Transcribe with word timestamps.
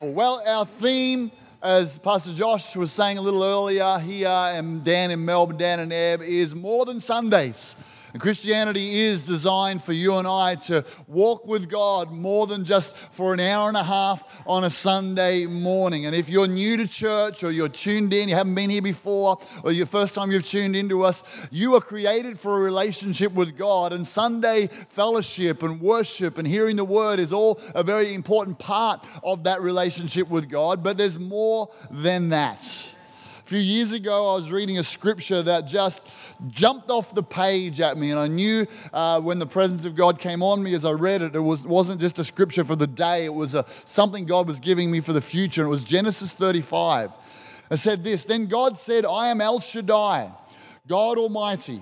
Well, 0.00 0.40
our 0.46 0.64
theme, 0.64 1.32
as 1.60 1.98
Pastor 1.98 2.32
Josh 2.32 2.76
was 2.76 2.92
saying 2.92 3.18
a 3.18 3.20
little 3.20 3.42
earlier 3.42 3.98
here, 3.98 4.28
and 4.28 4.84
Dan 4.84 5.10
in 5.10 5.24
Melbourne, 5.24 5.56
Dan 5.56 5.80
and 5.80 5.92
Ebb, 5.92 6.22
is 6.22 6.54
more 6.54 6.84
than 6.84 7.00
Sundays. 7.00 7.74
And 8.12 8.22
Christianity 8.22 9.00
is 9.00 9.22
designed 9.22 9.82
for 9.82 9.92
you 9.92 10.16
and 10.16 10.26
I 10.26 10.54
to 10.66 10.84
walk 11.06 11.46
with 11.46 11.68
God 11.68 12.10
more 12.10 12.46
than 12.46 12.64
just 12.64 12.96
for 12.96 13.34
an 13.34 13.40
hour 13.40 13.68
and 13.68 13.76
a 13.76 13.82
half 13.82 14.42
on 14.46 14.64
a 14.64 14.70
Sunday 14.70 15.46
morning. 15.46 16.06
And 16.06 16.14
if 16.14 16.28
you're 16.28 16.46
new 16.46 16.76
to 16.78 16.88
church 16.88 17.44
or 17.44 17.50
you're 17.50 17.68
tuned 17.68 18.12
in, 18.12 18.28
you 18.28 18.34
haven't 18.34 18.54
been 18.54 18.70
here 18.70 18.82
before, 18.82 19.38
or 19.62 19.72
your 19.72 19.86
first 19.86 20.14
time 20.14 20.30
you've 20.30 20.46
tuned 20.46 20.74
into 20.74 21.04
us, 21.04 21.22
you 21.50 21.74
are 21.74 21.80
created 21.80 22.38
for 22.38 22.58
a 22.58 22.60
relationship 22.60 23.32
with 23.32 23.56
God. 23.56 23.92
And 23.92 24.06
Sunday 24.06 24.68
fellowship 24.68 25.62
and 25.62 25.80
worship 25.80 26.38
and 26.38 26.48
hearing 26.48 26.76
the 26.76 26.84
word 26.84 27.20
is 27.20 27.32
all 27.32 27.60
a 27.74 27.82
very 27.82 28.14
important 28.14 28.58
part 28.58 29.06
of 29.22 29.44
that 29.44 29.60
relationship 29.60 30.28
with 30.28 30.48
God. 30.48 30.82
But 30.82 30.96
there's 30.96 31.18
more 31.18 31.70
than 31.90 32.30
that. 32.30 32.66
A 33.48 33.50
few 33.50 33.60
years 33.60 33.92
ago, 33.92 34.32
I 34.32 34.34
was 34.34 34.52
reading 34.52 34.76
a 34.78 34.82
scripture 34.82 35.42
that 35.42 35.62
just 35.62 36.06
jumped 36.48 36.90
off 36.90 37.14
the 37.14 37.22
page 37.22 37.80
at 37.80 37.96
me, 37.96 38.10
and 38.10 38.20
I 38.20 38.26
knew 38.26 38.66
uh, 38.92 39.22
when 39.22 39.38
the 39.38 39.46
presence 39.46 39.86
of 39.86 39.94
God 39.94 40.18
came 40.18 40.42
on 40.42 40.62
me 40.62 40.74
as 40.74 40.84
I 40.84 40.90
read 40.90 41.22
it, 41.22 41.34
it 41.34 41.40
was, 41.40 41.66
wasn't 41.66 41.98
just 41.98 42.18
a 42.18 42.24
scripture 42.24 42.62
for 42.62 42.76
the 42.76 42.86
day, 42.86 43.24
it 43.24 43.32
was 43.32 43.54
a, 43.54 43.64
something 43.86 44.26
God 44.26 44.46
was 44.46 44.60
giving 44.60 44.90
me 44.90 45.00
for 45.00 45.14
the 45.14 45.22
future. 45.22 45.62
And 45.62 45.68
it 45.68 45.70
was 45.70 45.82
Genesis 45.82 46.34
35. 46.34 47.10
It 47.70 47.78
said 47.78 48.04
this 48.04 48.26
Then 48.26 48.48
God 48.48 48.76
said, 48.76 49.06
I 49.06 49.28
am 49.28 49.40
El 49.40 49.60
Shaddai, 49.60 50.30
God 50.86 51.16
Almighty. 51.16 51.80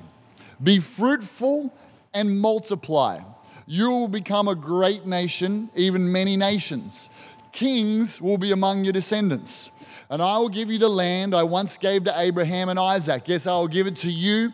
Be 0.63 0.79
fruitful 0.79 1.75
and 2.15 2.41
multiply. 2.41 3.19
You 3.67 3.91
will 3.91 4.07
become 4.07 4.47
a 4.47 4.55
great 4.55 5.05
nation, 5.05 5.71
even 5.75 6.13
many 6.13 6.37
nations. 6.37 7.11
Kings 7.51 8.23
will 8.23 8.39
be 8.39 8.53
among 8.53 8.85
your 8.85 8.93
descendants 8.93 9.73
and 10.09 10.23
I 10.23 10.39
will 10.39 10.49
give 10.49 10.71
you 10.71 10.79
the 10.79 10.89
land 10.89 11.35
I 11.35 11.43
once 11.43 11.77
gave 11.77 12.05
to 12.05 12.19
Abraham 12.19 12.69
and 12.69 12.79
Isaac. 12.79 13.27
Yes, 13.27 13.47
I 13.47 13.59
will 13.59 13.69
give 13.69 13.87
it 13.87 13.97
to 13.97 14.11
you 14.11 14.53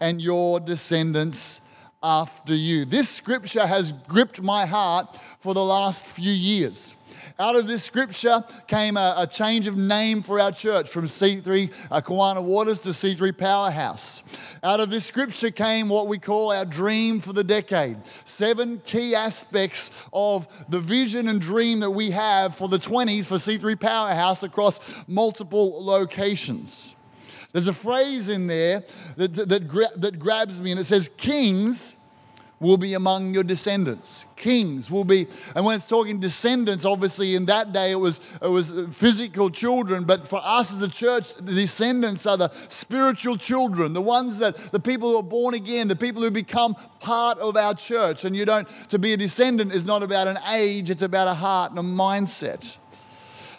and 0.00 0.20
your 0.20 0.60
descendants 0.60 1.60
after 2.02 2.54
you. 2.54 2.84
This 2.84 3.08
scripture 3.08 3.66
has 3.66 3.92
gripped 3.92 4.40
my 4.40 4.66
heart 4.66 5.16
for 5.40 5.54
the 5.54 5.64
last 5.64 6.04
few 6.04 6.32
years. 6.32 6.94
Out 7.40 7.54
of 7.54 7.66
this 7.66 7.84
scripture 7.84 8.44
came 8.66 8.96
a, 8.96 9.14
a 9.18 9.26
change 9.26 9.66
of 9.66 9.76
name 9.76 10.22
for 10.22 10.40
our 10.40 10.50
church 10.50 10.88
from 10.88 11.04
C3 11.06 11.72
uh, 11.90 12.00
Kawana 12.00 12.42
Waters 12.42 12.80
to 12.80 12.88
C3 12.88 13.36
Powerhouse. 13.36 14.22
Out 14.62 14.80
of 14.80 14.90
this 14.90 15.04
scripture 15.04 15.50
came 15.50 15.88
what 15.88 16.08
we 16.08 16.18
call 16.18 16.50
our 16.50 16.64
dream 16.64 17.20
for 17.20 17.32
the 17.32 17.44
decade. 17.44 18.04
Seven 18.24 18.82
key 18.84 19.14
aspects 19.14 19.90
of 20.12 20.48
the 20.68 20.80
vision 20.80 21.28
and 21.28 21.40
dream 21.40 21.80
that 21.80 21.90
we 21.90 22.10
have 22.10 22.56
for 22.56 22.68
the 22.68 22.78
20s 22.78 23.26
for 23.26 23.36
C3 23.36 23.80
Powerhouse 23.80 24.42
across 24.42 24.80
multiple 25.06 25.84
locations. 25.84 26.96
There's 27.52 27.68
a 27.68 27.72
phrase 27.72 28.28
in 28.28 28.46
there 28.46 28.84
that, 29.16 29.34
that, 29.34 30.00
that 30.00 30.18
grabs 30.18 30.60
me, 30.60 30.70
and 30.70 30.80
it 30.80 30.86
says, 30.86 31.10
Kings 31.16 31.96
will 32.60 32.76
be 32.76 32.94
among 32.94 33.34
your 33.34 33.44
descendants. 33.44 34.24
Kings 34.36 34.90
will 34.90 35.04
be, 35.04 35.26
and 35.54 35.64
when 35.64 35.76
it's 35.76 35.88
talking 35.88 36.18
descendants, 36.18 36.84
obviously 36.84 37.36
in 37.36 37.46
that 37.46 37.72
day 37.72 37.92
it 37.92 37.96
was, 37.96 38.20
it 38.42 38.48
was 38.48 38.72
physical 38.90 39.48
children, 39.48 40.04
but 40.04 40.26
for 40.26 40.40
us 40.42 40.72
as 40.72 40.82
a 40.82 40.88
church, 40.88 41.34
the 41.34 41.54
descendants 41.54 42.26
are 42.26 42.36
the 42.36 42.50
spiritual 42.68 43.36
children, 43.36 43.92
the 43.92 44.00
ones 44.00 44.38
that, 44.38 44.56
the 44.56 44.80
people 44.80 45.10
who 45.10 45.18
are 45.18 45.22
born 45.22 45.54
again, 45.54 45.88
the 45.88 45.96
people 45.96 46.22
who 46.22 46.30
become 46.30 46.74
part 47.00 47.38
of 47.38 47.56
our 47.56 47.74
church. 47.74 48.24
And 48.24 48.34
you 48.34 48.44
don't, 48.44 48.68
to 48.88 48.98
be 48.98 49.12
a 49.12 49.16
descendant 49.16 49.72
is 49.72 49.84
not 49.84 50.02
about 50.02 50.26
an 50.26 50.38
age, 50.50 50.90
it's 50.90 51.02
about 51.02 51.28
a 51.28 51.34
heart 51.34 51.70
and 51.70 51.78
a 51.78 51.82
mindset. 51.82 52.76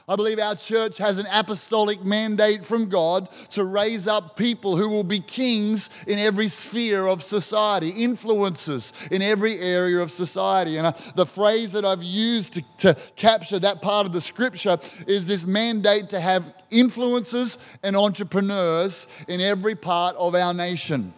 I 0.10 0.16
believe 0.16 0.40
our 0.40 0.56
church 0.56 0.98
has 0.98 1.20
an 1.20 1.28
apostolic 1.32 2.04
mandate 2.04 2.66
from 2.66 2.90
God 2.90 3.30
to 3.52 3.64
raise 3.64 4.08
up 4.08 4.36
people 4.36 4.76
who 4.76 4.90
will 4.90 5.04
be 5.04 5.20
kings 5.20 5.92
in 6.08 6.18
every 6.18 6.48
sphere 6.48 7.06
of 7.06 7.22
society, 7.22 7.92
influencers 7.92 9.12
in 9.12 9.22
every 9.22 9.60
area 9.60 10.00
of 10.00 10.12
society. 10.12 10.78
And 10.78 10.88
uh, 10.88 10.94
the 11.14 11.28
phrase 11.28 11.74
that 11.74 11.86
I've 11.86 12.02
used 12.02 12.54
to, 12.54 12.64
to 12.80 12.96
capture 13.16 13.60
that 13.60 13.84
part 13.84 14.08
of 14.08 14.12
the 14.12 14.22
scripture 14.22 14.80
is 15.06 15.28
this 15.28 15.46
mandate 15.46 16.10
to 16.10 16.20
have 16.20 16.56
influencers 16.72 17.60
and 17.84 17.96
entrepreneurs 17.96 19.06
in 19.28 19.42
every 19.42 19.76
part 19.76 20.16
of 20.16 20.34
our 20.34 20.56
nation. 20.56 21.14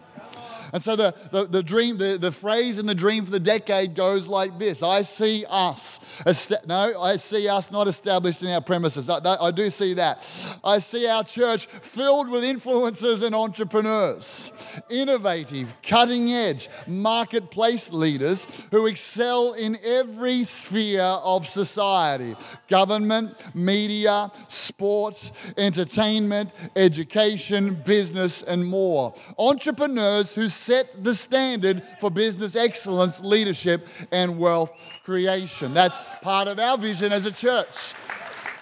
And 0.72 0.82
so 0.82 0.96
the, 0.96 1.14
the, 1.30 1.44
the 1.46 1.62
dream, 1.62 1.98
the, 1.98 2.16
the 2.18 2.32
phrase 2.32 2.78
in 2.78 2.86
the 2.86 2.94
dream 2.94 3.24
for 3.24 3.30
the 3.30 3.40
decade 3.40 3.94
goes 3.94 4.26
like 4.28 4.58
this 4.58 4.82
I 4.82 5.02
see 5.02 5.44
us. 5.48 6.00
No, 6.66 7.00
I 7.00 7.16
see 7.16 7.48
us 7.48 7.70
not 7.70 7.88
established 7.88 8.42
in 8.42 8.48
our 8.48 8.60
premises. 8.60 9.10
I, 9.10 9.18
I 9.22 9.50
do 9.50 9.68
see 9.70 9.94
that. 9.94 10.26
I 10.64 10.78
see 10.78 11.06
our 11.06 11.24
church 11.24 11.66
filled 11.66 12.30
with 12.30 12.42
influencers 12.42 13.24
and 13.24 13.34
entrepreneurs, 13.34 14.50
innovative, 14.88 15.74
cutting 15.82 16.32
edge, 16.32 16.68
marketplace 16.86 17.92
leaders 17.92 18.46
who 18.70 18.86
excel 18.86 19.52
in 19.52 19.78
every 19.84 20.44
sphere 20.44 21.02
of 21.02 21.46
society 21.46 22.34
government, 22.68 23.34
media, 23.54 24.30
sport, 24.48 25.30
entertainment, 25.56 26.50
education, 26.76 27.74
business, 27.84 28.42
and 28.42 28.64
more. 28.64 29.14
Entrepreneurs 29.38 30.34
who 30.34 30.48
set 30.62 31.04
the 31.04 31.14
standard 31.14 31.82
for 32.00 32.10
business 32.10 32.56
excellence, 32.56 33.20
leadership, 33.20 33.86
and 34.10 34.38
wealth 34.38 34.72
creation. 35.04 35.74
That's 35.74 35.98
part 36.22 36.48
of 36.48 36.58
our 36.58 36.78
vision 36.78 37.12
as 37.12 37.26
a 37.26 37.32
church. 37.32 37.94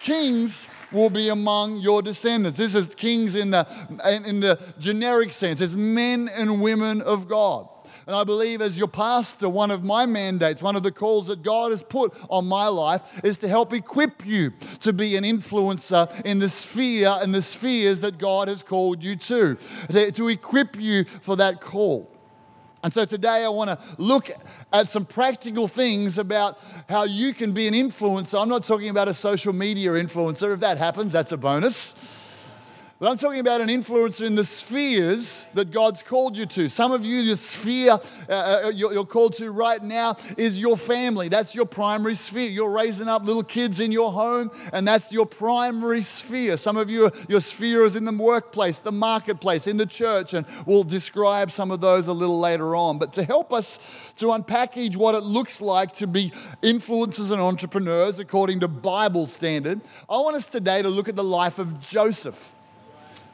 Kings 0.00 0.69
will 0.93 1.11
be 1.11 1.28
among 1.28 1.77
your 1.77 2.03
descendants. 2.03 2.59
This 2.59 2.75
is 2.75 2.94
kings 2.94 3.34
in 3.34 3.50
the, 3.50 3.66
in 4.05 4.41
the 4.41 4.59
generic 4.78 5.33
sense. 5.33 5.61
It's 5.61 5.75
men 5.75 6.28
and 6.28 6.61
women 6.61 7.00
of 7.03 7.28
God. 7.28 7.69
And 8.10 8.16
I 8.16 8.25
believe, 8.25 8.60
as 8.60 8.76
your 8.76 8.88
pastor, 8.88 9.48
one 9.48 9.71
of 9.71 9.84
my 9.84 10.04
mandates, 10.04 10.60
one 10.60 10.75
of 10.75 10.82
the 10.82 10.91
calls 10.91 11.28
that 11.28 11.44
God 11.44 11.71
has 11.71 11.81
put 11.81 12.12
on 12.28 12.44
my 12.44 12.66
life 12.66 13.21
is 13.22 13.38
to 13.38 13.47
help 13.47 13.72
equip 13.72 14.26
you 14.26 14.50
to 14.81 14.93
be 14.93 15.15
an 15.15 15.22
influencer 15.22 16.20
in 16.22 16.41
the 16.41 16.49
sphere 16.49 17.16
and 17.20 17.32
the 17.32 17.41
spheres 17.41 18.00
that 18.00 18.19
God 18.19 18.49
has 18.49 18.65
called 18.65 19.04
you 19.04 19.15
to, 19.15 19.56
to, 19.93 20.10
to 20.10 20.26
equip 20.26 20.75
you 20.75 21.04
for 21.04 21.37
that 21.37 21.60
call. 21.60 22.10
And 22.82 22.93
so 22.93 23.04
today 23.04 23.44
I 23.44 23.49
want 23.49 23.70
to 23.70 23.78
look 23.97 24.28
at 24.72 24.91
some 24.91 25.04
practical 25.04 25.69
things 25.69 26.19
about 26.19 26.59
how 26.88 27.04
you 27.04 27.32
can 27.32 27.53
be 27.53 27.69
an 27.69 27.75
influencer. 27.75 28.43
I'm 28.43 28.49
not 28.49 28.65
talking 28.65 28.88
about 28.88 29.06
a 29.06 29.15
social 29.15 29.53
media 29.53 29.93
influencer. 29.93 30.53
If 30.53 30.59
that 30.59 30.78
happens, 30.78 31.12
that's 31.12 31.31
a 31.31 31.37
bonus. 31.37 32.19
But 33.00 33.09
I'm 33.11 33.16
talking 33.16 33.41
about 33.41 33.62
an 33.62 33.69
influencer 33.69 34.27
in 34.27 34.34
the 34.34 34.44
spheres 34.44 35.47
that 35.55 35.71
God's 35.71 36.03
called 36.03 36.37
you 36.37 36.44
to. 36.44 36.69
Some 36.69 36.93
of 36.93 37.03
you, 37.03 37.25
the 37.25 37.38
sphere 37.38 37.93
uh, 37.93 38.33
uh 38.33 38.72
you're, 38.75 38.93
you're 38.93 39.06
called 39.06 39.33
to 39.37 39.50
right 39.50 39.83
now 39.83 40.19
is 40.37 40.61
your 40.61 40.77
family. 40.77 41.28
That's 41.31 41.55
your 41.55 41.65
primary 41.65 42.15
sphere. 42.15 42.50
You're 42.50 42.71
raising 42.71 43.09
up 43.09 43.25
little 43.25 43.43
kids 43.43 43.81
in 43.81 43.91
your 43.91 44.12
home, 44.12 44.50
and 44.75 44.87
that's 44.87 45.15
your 45.15 45.25
primary 45.25 46.03
sphere. 46.03 46.59
Some 46.59 46.77
of 46.77 46.91
you, 46.91 47.11
your 47.27 47.41
sphere 47.41 47.84
is 47.84 47.97
in 47.97 48.05
the 48.05 48.12
workplace, 48.12 48.81
the 48.81 48.93
marketplace, 48.93 49.67
in 49.67 49.78
the 49.78 49.87
church, 49.87 50.34
and 50.34 50.44
we'll 50.67 50.84
describe 50.84 51.50
some 51.53 51.71
of 51.71 51.81
those 51.81 52.06
a 52.06 52.12
little 52.12 52.38
later 52.38 52.77
on. 52.77 52.99
But 52.99 53.15
to 53.15 53.25
help 53.25 53.50
us 53.50 53.78
to 54.17 54.27
unpackage 54.27 54.94
what 54.94 55.15
it 55.15 55.22
looks 55.22 55.62
like 55.62 55.94
to 55.94 56.06
be 56.06 56.32
influencers 56.62 57.31
and 57.31 57.41
entrepreneurs 57.41 58.19
according 58.19 58.61
to 58.61 58.69
Bible 58.69 59.27
standard, 59.27 59.81
I 60.06 60.19
want 60.19 60.37
us 60.37 60.50
today 60.50 60.82
to 60.82 60.91
look 60.91 61.09
at 61.09 61.17
the 61.17 61.25
life 61.25 61.59
of 61.59 61.81
Joseph. 61.81 62.59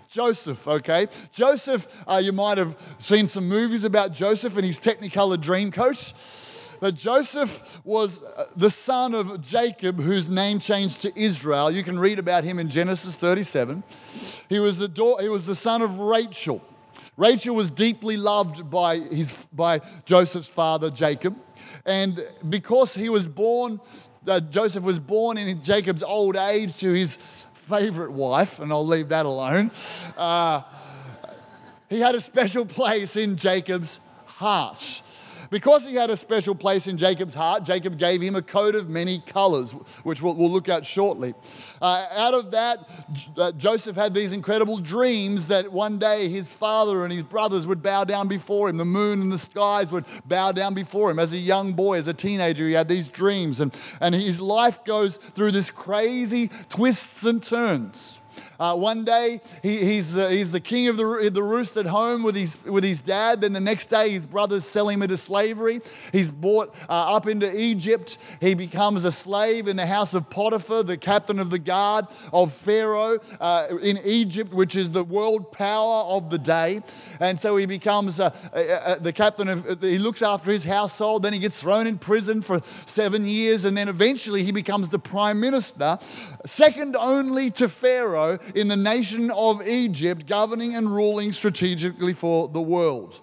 Joseph, 0.08 0.66
okay? 0.66 1.08
Joseph, 1.32 2.04
uh, 2.08 2.20
you 2.22 2.32
might 2.32 2.58
have 2.58 2.76
seen 2.98 3.28
some 3.28 3.48
movies 3.48 3.84
about 3.84 4.12
Joseph 4.12 4.56
and 4.56 4.64
his 4.64 4.78
Technicolor 4.78 5.40
dream 5.40 5.70
Dreamcoat. 5.70 6.78
But 6.80 6.94
Joseph 6.94 7.80
was 7.84 8.22
uh, 8.22 8.46
the 8.54 8.70
son 8.70 9.14
of 9.14 9.40
Jacob, 9.40 10.00
whose 10.00 10.28
name 10.28 10.58
changed 10.58 11.02
to 11.02 11.18
Israel. 11.18 11.70
You 11.70 11.82
can 11.82 11.98
read 11.98 12.18
about 12.18 12.44
him 12.44 12.58
in 12.58 12.68
Genesis 12.68 13.16
37. 13.16 13.82
He 14.48 14.60
was 14.60 14.78
the, 14.78 14.88
daughter, 14.88 15.22
he 15.22 15.28
was 15.28 15.46
the 15.46 15.54
son 15.54 15.82
of 15.82 15.98
Rachel. 15.98 16.62
Rachel 17.16 17.54
was 17.54 17.70
deeply 17.70 18.16
loved 18.18 18.68
by, 18.70 18.98
his, 18.98 19.46
by 19.52 19.80
Joseph's 20.04 20.48
father, 20.48 20.90
Jacob. 20.90 21.36
And 21.86 22.22
because 22.48 22.94
he 22.94 23.08
was 23.08 23.26
born, 23.26 23.80
uh, 24.26 24.40
Joseph 24.40 24.84
was 24.84 24.98
born 24.98 25.38
in 25.38 25.62
Jacob's 25.62 26.02
old 26.02 26.36
age 26.36 26.76
to 26.78 26.92
his 26.92 27.18
favorite 27.68 28.12
wife, 28.12 28.60
and 28.60 28.72
I'll 28.72 28.86
leave 28.86 29.08
that 29.08 29.26
alone. 29.26 29.70
Uh, 30.16 30.62
he 31.88 32.00
had 32.00 32.14
a 32.14 32.20
special 32.20 32.64
place 32.64 33.16
in 33.16 33.36
Jacob's 33.36 34.00
heart. 34.26 35.02
Because 35.50 35.86
he 35.86 35.94
had 35.94 36.10
a 36.10 36.16
special 36.16 36.54
place 36.54 36.86
in 36.86 36.96
Jacob's 36.96 37.34
heart, 37.34 37.64
Jacob 37.64 37.98
gave 37.98 38.20
him 38.20 38.36
a 38.36 38.42
coat 38.42 38.74
of 38.74 38.88
many 38.88 39.20
colors, 39.20 39.72
which 40.02 40.22
we'll, 40.22 40.34
we'll 40.34 40.50
look 40.50 40.68
at 40.68 40.84
shortly. 40.84 41.34
Uh, 41.80 42.06
out 42.12 42.34
of 42.34 42.50
that, 42.52 42.88
uh, 43.36 43.52
Joseph 43.52 43.96
had 43.96 44.14
these 44.14 44.32
incredible 44.32 44.78
dreams 44.78 45.48
that 45.48 45.70
one 45.70 45.98
day 45.98 46.28
his 46.28 46.50
father 46.50 47.04
and 47.04 47.12
his 47.12 47.22
brothers 47.22 47.66
would 47.66 47.82
bow 47.82 48.04
down 48.04 48.28
before 48.28 48.68
him. 48.68 48.76
The 48.76 48.84
moon 48.84 49.20
and 49.20 49.32
the 49.32 49.38
skies 49.38 49.92
would 49.92 50.04
bow 50.24 50.52
down 50.52 50.74
before 50.74 51.10
him. 51.10 51.18
As 51.18 51.32
a 51.32 51.38
young 51.38 51.72
boy, 51.72 51.98
as 51.98 52.06
a 52.06 52.14
teenager, 52.14 52.66
he 52.66 52.72
had 52.72 52.88
these 52.88 53.08
dreams, 53.08 53.60
and, 53.60 53.76
and 54.00 54.14
his 54.14 54.40
life 54.40 54.84
goes 54.84 55.16
through 55.16 55.52
this 55.52 55.70
crazy 55.70 56.50
twists 56.68 57.24
and 57.24 57.42
turns. 57.42 58.18
Uh, 58.58 58.76
one 58.76 59.04
day 59.04 59.40
he, 59.62 59.84
he's, 59.84 60.12
the, 60.12 60.30
he's 60.30 60.52
the 60.52 60.60
king 60.60 60.88
of 60.88 60.96
the, 60.96 61.30
the 61.32 61.42
roost 61.42 61.76
at 61.76 61.86
home 61.86 62.22
with 62.22 62.34
his, 62.34 62.58
with 62.64 62.84
his 62.84 63.00
dad. 63.00 63.40
Then 63.40 63.52
the 63.52 63.60
next 63.60 63.86
day 63.86 64.10
his 64.10 64.26
brothers 64.26 64.64
sell 64.64 64.88
him 64.88 65.02
into 65.02 65.16
slavery. 65.16 65.80
He's 66.12 66.30
brought 66.30 66.74
uh, 66.88 67.16
up 67.16 67.26
into 67.26 67.54
Egypt. 67.58 68.18
He 68.40 68.54
becomes 68.54 69.04
a 69.04 69.12
slave 69.12 69.68
in 69.68 69.76
the 69.76 69.86
house 69.86 70.14
of 70.14 70.30
Potiphar, 70.30 70.82
the 70.82 70.96
captain 70.96 71.38
of 71.38 71.50
the 71.50 71.58
guard 71.58 72.06
of 72.32 72.52
Pharaoh 72.52 73.18
uh, 73.40 73.68
in 73.82 73.98
Egypt, 74.04 74.52
which 74.52 74.76
is 74.76 74.90
the 74.90 75.04
world 75.04 75.52
power 75.52 76.04
of 76.04 76.30
the 76.30 76.38
day. 76.38 76.82
And 77.20 77.40
so 77.40 77.56
he 77.56 77.66
becomes 77.66 78.20
uh, 78.20 78.30
uh, 78.54 78.58
uh, 78.58 78.94
the 78.98 79.12
captain 79.12 79.48
of, 79.48 79.80
he 79.80 79.98
looks 79.98 80.22
after 80.22 80.50
his 80.50 80.64
household. 80.64 81.22
Then 81.22 81.32
he 81.32 81.38
gets 81.38 81.60
thrown 81.60 81.86
in 81.86 81.98
prison 81.98 82.42
for 82.42 82.60
seven 82.86 83.26
years. 83.26 83.64
And 83.64 83.76
then 83.76 83.88
eventually 83.88 84.42
he 84.42 84.52
becomes 84.52 84.88
the 84.88 84.98
prime 84.98 85.40
minister, 85.40 85.98
second 86.44 86.96
only 86.96 87.50
to 87.52 87.68
Pharaoh 87.68 88.38
in 88.54 88.68
the 88.68 88.76
nation 88.76 89.30
of 89.30 89.66
Egypt, 89.66 90.26
governing 90.26 90.74
and 90.74 90.94
ruling 90.94 91.32
strategically 91.32 92.12
for 92.12 92.48
the 92.48 92.60
world. 92.60 93.20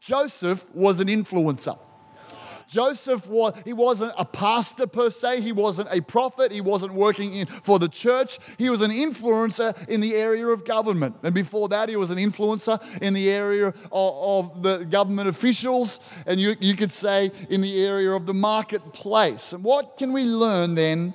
Joseph 0.00 0.64
was 0.74 1.00
an 1.00 1.08
influencer. 1.08 1.78
Joseph 2.74 3.28
was, 3.28 3.54
he 3.64 3.72
wasn't 3.72 4.12
a 4.18 4.24
pastor 4.24 4.86
per 4.86 5.08
se, 5.08 5.42
he 5.42 5.52
wasn't 5.52 5.88
a 5.90 6.00
prophet, 6.00 6.50
he 6.50 6.60
wasn't 6.60 6.92
working 6.92 7.34
in, 7.34 7.46
for 7.46 7.78
the 7.78 7.88
church. 7.88 8.38
He 8.58 8.68
was 8.68 8.80
an 8.80 8.90
influencer 8.90 9.88
in 9.88 10.00
the 10.00 10.14
area 10.14 10.46
of 10.46 10.64
government. 10.64 11.16
And 11.22 11.34
before 11.34 11.68
that, 11.68 11.88
he 11.88 11.96
was 11.96 12.10
an 12.10 12.18
influencer 12.18 12.80
in 13.00 13.14
the 13.14 13.30
area 13.30 13.68
of, 13.68 14.52
of 14.52 14.62
the 14.62 14.78
government 14.78 15.28
officials, 15.28 16.00
and 16.26 16.40
you, 16.40 16.56
you 16.60 16.74
could 16.74 16.92
say 16.92 17.30
in 17.48 17.60
the 17.60 17.84
area 17.84 18.10
of 18.10 18.26
the 18.26 18.34
marketplace. 18.34 19.52
And 19.52 19.62
what 19.62 19.96
can 19.96 20.12
we 20.12 20.24
learn 20.24 20.74
then 20.74 21.14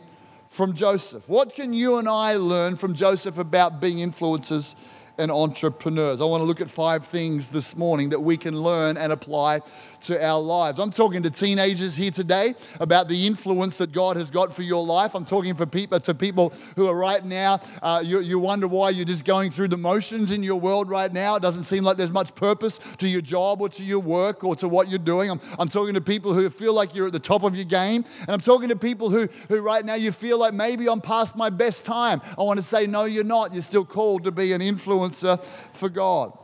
from 0.49 0.73
Joseph? 0.73 1.29
What 1.29 1.55
can 1.55 1.73
you 1.73 1.97
and 1.97 2.09
I 2.09 2.35
learn 2.35 2.75
from 2.75 2.93
Joseph 2.93 3.37
about 3.37 3.79
being 3.79 3.97
influencers 3.97 4.75
and 5.19 5.29
entrepreneurs. 5.29 6.21
I 6.21 6.25
want 6.25 6.41
to 6.41 6.45
look 6.45 6.61
at 6.61 6.71
five 6.71 7.05
things 7.05 7.49
this 7.49 7.75
morning 7.75 8.09
that 8.09 8.21
we 8.21 8.37
can 8.37 8.59
learn 8.61 8.95
and 8.95 9.11
apply 9.11 9.61
to 10.01 10.25
our 10.25 10.39
lives. 10.39 10.79
I'm 10.79 10.91
talking 10.91 11.21
to 11.23 11.29
teenagers 11.29 11.95
here 11.95 12.09
today 12.09 12.55
about 12.79 13.09
the 13.09 13.27
influence 13.27 13.77
that 13.77 13.91
God 13.91 14.15
has 14.15 14.31
got 14.31 14.53
for 14.53 14.63
your 14.63 14.83
life. 14.85 15.13
I'm 15.13 15.25
talking 15.25 15.55
for 15.55 15.65
people 15.65 15.99
to 15.99 16.15
people 16.15 16.53
who 16.77 16.87
are 16.87 16.95
right 16.95 17.23
now. 17.23 17.59
Uh, 17.81 18.01
you, 18.03 18.21
you 18.21 18.39
wonder 18.39 18.67
why 18.67 18.91
you're 18.91 19.05
just 19.05 19.25
going 19.25 19.51
through 19.51 19.67
the 19.67 19.77
motions 19.77 20.31
in 20.31 20.41
your 20.41 20.59
world 20.59 20.89
right 20.89 21.11
now. 21.11 21.35
It 21.35 21.41
doesn't 21.41 21.63
seem 21.63 21.83
like 21.83 21.97
there's 21.97 22.13
much 22.13 22.33
purpose 22.33 22.79
to 22.99 23.07
your 23.07 23.21
job 23.21 23.61
or 23.61 23.67
to 23.69 23.83
your 23.83 23.99
work 23.99 24.45
or 24.45 24.55
to 24.55 24.69
what 24.69 24.89
you're 24.89 24.99
doing. 24.99 25.29
I'm, 25.29 25.41
I'm 25.59 25.67
talking 25.67 25.95
to 25.95 26.01
people 26.01 26.33
who 26.33 26.49
feel 26.49 26.73
like 26.73 26.95
you're 26.95 27.07
at 27.07 27.13
the 27.13 27.19
top 27.19 27.43
of 27.43 27.57
your 27.57 27.65
game, 27.65 28.05
and 28.21 28.29
I'm 28.29 28.39
talking 28.39 28.69
to 28.69 28.77
people 28.77 29.09
who, 29.09 29.27
who 29.49 29.59
right 29.59 29.83
now 29.83 29.95
you 29.95 30.13
feel 30.13 30.39
like 30.39 30.53
maybe 30.53 30.87
I'm 30.87 31.01
past 31.01 31.35
my 31.35 31.49
best 31.49 31.83
time. 31.83 32.21
I 32.37 32.43
want 32.43 32.57
to 32.57 32.63
say, 32.63 32.87
no, 32.87 33.03
you're 33.03 33.25
not. 33.25 33.53
You're 33.53 33.63
still 33.63 33.85
called 33.85 34.23
to 34.23 34.31
be 34.31 34.53
an 34.53 34.61
influence 34.61 35.08
influencer 35.09 35.43
for 35.73 35.89
God. 35.89 36.37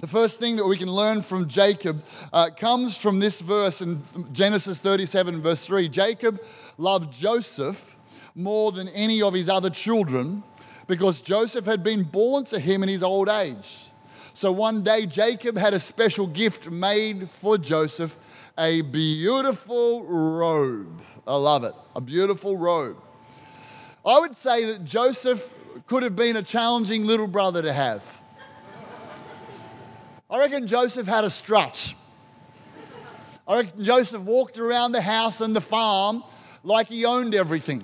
The 0.00 0.06
first 0.06 0.40
thing 0.40 0.56
that 0.56 0.66
we 0.66 0.76
can 0.76 0.90
learn 0.90 1.20
from 1.20 1.48
Jacob 1.48 2.04
uh, 2.32 2.50
comes 2.50 2.96
from 2.96 3.18
this 3.18 3.40
verse 3.40 3.80
in 3.80 4.02
Genesis 4.32 4.80
37, 4.80 5.42
verse 5.42 5.66
3. 5.66 5.88
Jacob 5.88 6.42
loved 6.78 7.12
Joseph 7.12 7.96
more 8.34 8.72
than 8.72 8.88
any 8.88 9.20
of 9.22 9.34
his 9.34 9.48
other 9.48 9.70
children 9.70 10.42
because 10.86 11.20
Joseph 11.20 11.66
had 11.66 11.82
been 11.82 12.02
born 12.02 12.44
to 12.46 12.58
him 12.58 12.82
in 12.82 12.88
his 12.88 13.02
old 13.02 13.28
age. 13.28 13.90
So 14.32 14.52
one 14.52 14.82
day, 14.82 15.04
Jacob 15.04 15.56
had 15.56 15.74
a 15.74 15.80
special 15.80 16.26
gift 16.26 16.70
made 16.70 17.28
for 17.28 17.58
Joseph 17.58 18.18
a 18.56 18.80
beautiful 18.82 20.04
robe. 20.04 21.00
I 21.26 21.36
love 21.36 21.64
it, 21.64 21.74
a 21.94 22.00
beautiful 22.00 22.56
robe. 22.56 22.96
I 24.06 24.20
would 24.20 24.36
say 24.36 24.64
that 24.64 24.84
Joseph 24.84 25.52
could 25.88 26.02
have 26.02 26.14
been 26.14 26.36
a 26.36 26.42
challenging 26.42 27.06
little 27.06 27.26
brother 27.26 27.62
to 27.62 27.72
have. 27.72 28.04
I 30.30 30.38
reckon 30.38 30.66
Joseph 30.66 31.06
had 31.06 31.24
a 31.24 31.30
strut. 31.30 31.94
I 33.46 33.62
reckon 33.62 33.82
Joseph 33.82 34.20
walked 34.22 34.58
around 34.58 34.92
the 34.92 35.00
house 35.00 35.40
and 35.40 35.56
the 35.56 35.62
farm 35.62 36.22
like 36.62 36.88
he 36.88 37.06
owned 37.06 37.34
everything. 37.34 37.82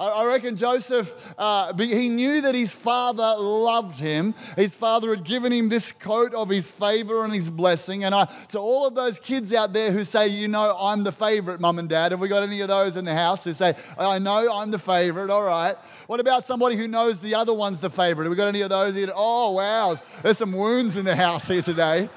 I 0.00 0.24
reckon 0.24 0.56
Joseph, 0.56 1.34
uh, 1.36 1.74
he 1.76 2.08
knew 2.08 2.40
that 2.40 2.54
his 2.54 2.72
father 2.72 3.34
loved 3.38 4.00
him. 4.00 4.34
His 4.56 4.74
father 4.74 5.10
had 5.10 5.24
given 5.24 5.52
him 5.52 5.68
this 5.68 5.92
coat 5.92 6.32
of 6.32 6.48
his 6.48 6.70
favor 6.70 7.22
and 7.22 7.34
his 7.34 7.50
blessing. 7.50 8.04
And 8.04 8.14
I, 8.14 8.24
to 8.48 8.58
all 8.58 8.86
of 8.86 8.94
those 8.94 9.18
kids 9.18 9.52
out 9.52 9.74
there 9.74 9.92
who 9.92 10.04
say, 10.04 10.28
you 10.28 10.48
know, 10.48 10.74
I'm 10.80 11.04
the 11.04 11.12
favorite, 11.12 11.60
mum 11.60 11.78
and 11.78 11.86
dad, 11.86 12.12
have 12.12 12.20
we 12.20 12.28
got 12.28 12.42
any 12.42 12.62
of 12.62 12.68
those 12.68 12.96
in 12.96 13.04
the 13.04 13.14
house 13.14 13.44
who 13.44 13.52
say, 13.52 13.74
I 13.98 14.18
know 14.18 14.50
I'm 14.50 14.70
the 14.70 14.78
favorite, 14.78 15.30
all 15.30 15.44
right. 15.44 15.76
What 16.06 16.18
about 16.18 16.46
somebody 16.46 16.76
who 16.76 16.88
knows 16.88 17.20
the 17.20 17.34
other 17.34 17.52
one's 17.52 17.80
the 17.80 17.90
favorite? 17.90 18.24
Have 18.24 18.30
we 18.30 18.36
got 18.36 18.48
any 18.48 18.62
of 18.62 18.70
those 18.70 18.94
here? 18.94 19.12
Oh, 19.14 19.52
wow, 19.52 19.96
there's 20.22 20.38
some 20.38 20.52
wounds 20.52 20.96
in 20.96 21.04
the 21.04 21.16
house 21.16 21.48
here 21.48 21.60
today. 21.60 22.08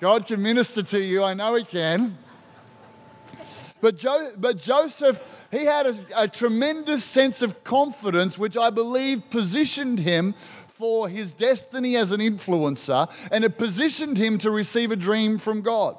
God 0.00 0.26
can 0.26 0.40
minister 0.40 0.82
to 0.82 0.98
you, 0.98 1.22
I 1.22 1.34
know 1.34 1.54
He 1.56 1.64
can. 1.64 2.16
But, 3.84 3.98
jo- 3.98 4.32
but 4.38 4.56
Joseph, 4.56 5.46
he 5.50 5.66
had 5.66 5.84
a, 5.84 5.94
a 6.16 6.26
tremendous 6.26 7.04
sense 7.04 7.42
of 7.42 7.64
confidence, 7.64 8.38
which 8.38 8.56
I 8.56 8.70
believe 8.70 9.28
positioned 9.28 9.98
him 9.98 10.32
for 10.68 11.06
his 11.06 11.34
destiny 11.34 11.94
as 11.94 12.10
an 12.10 12.20
influencer, 12.20 13.12
and 13.30 13.44
it 13.44 13.58
positioned 13.58 14.16
him 14.16 14.38
to 14.38 14.50
receive 14.50 14.90
a 14.90 14.96
dream 14.96 15.36
from 15.36 15.60
God. 15.60 15.98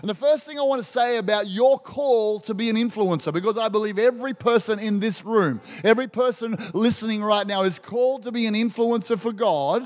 And 0.00 0.08
the 0.08 0.14
first 0.14 0.46
thing 0.46 0.58
I 0.58 0.62
want 0.62 0.82
to 0.82 0.88
say 0.88 1.18
about 1.18 1.48
your 1.48 1.78
call 1.78 2.40
to 2.40 2.54
be 2.54 2.70
an 2.70 2.76
influencer, 2.76 3.30
because 3.30 3.58
I 3.58 3.68
believe 3.68 3.98
every 3.98 4.32
person 4.32 4.78
in 4.78 4.98
this 4.98 5.22
room, 5.22 5.60
every 5.84 6.08
person 6.08 6.56
listening 6.72 7.22
right 7.22 7.46
now 7.46 7.64
is 7.64 7.78
called 7.78 8.22
to 8.22 8.32
be 8.32 8.46
an 8.46 8.54
influencer 8.54 9.20
for 9.20 9.32
God. 9.32 9.82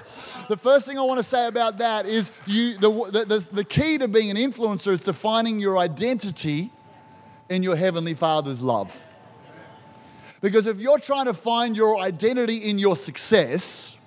The 0.49 0.57
first 0.57 0.87
thing 0.87 0.97
I 0.97 1.03
want 1.03 1.19
to 1.19 1.25
say 1.25 1.49
about 1.49 1.79
that 1.79 2.07
is 2.07 2.31
you, 2.47 2.79
the, 2.79 3.25
the, 3.27 3.49
the 3.51 3.65
key 3.65 3.99
to 3.99 4.07
being 4.07 4.31
an 4.31 4.37
influencer 4.37 4.93
is 4.93 5.01
defining 5.01 5.59
your 5.59 5.77
identity 5.77 6.71
in 7.51 7.63
your 7.63 7.77
Heavenly 7.77 8.15
Father's 8.15 8.63
love. 8.63 8.97
Because 10.41 10.67
if 10.67 10.79
you're 10.79 10.99
trying 10.99 11.27
to 11.27 11.35
find 11.35 11.77
your 11.77 11.99
identity 11.99 12.57
in 12.57 12.79
your 12.79 12.97
success, 12.97 13.99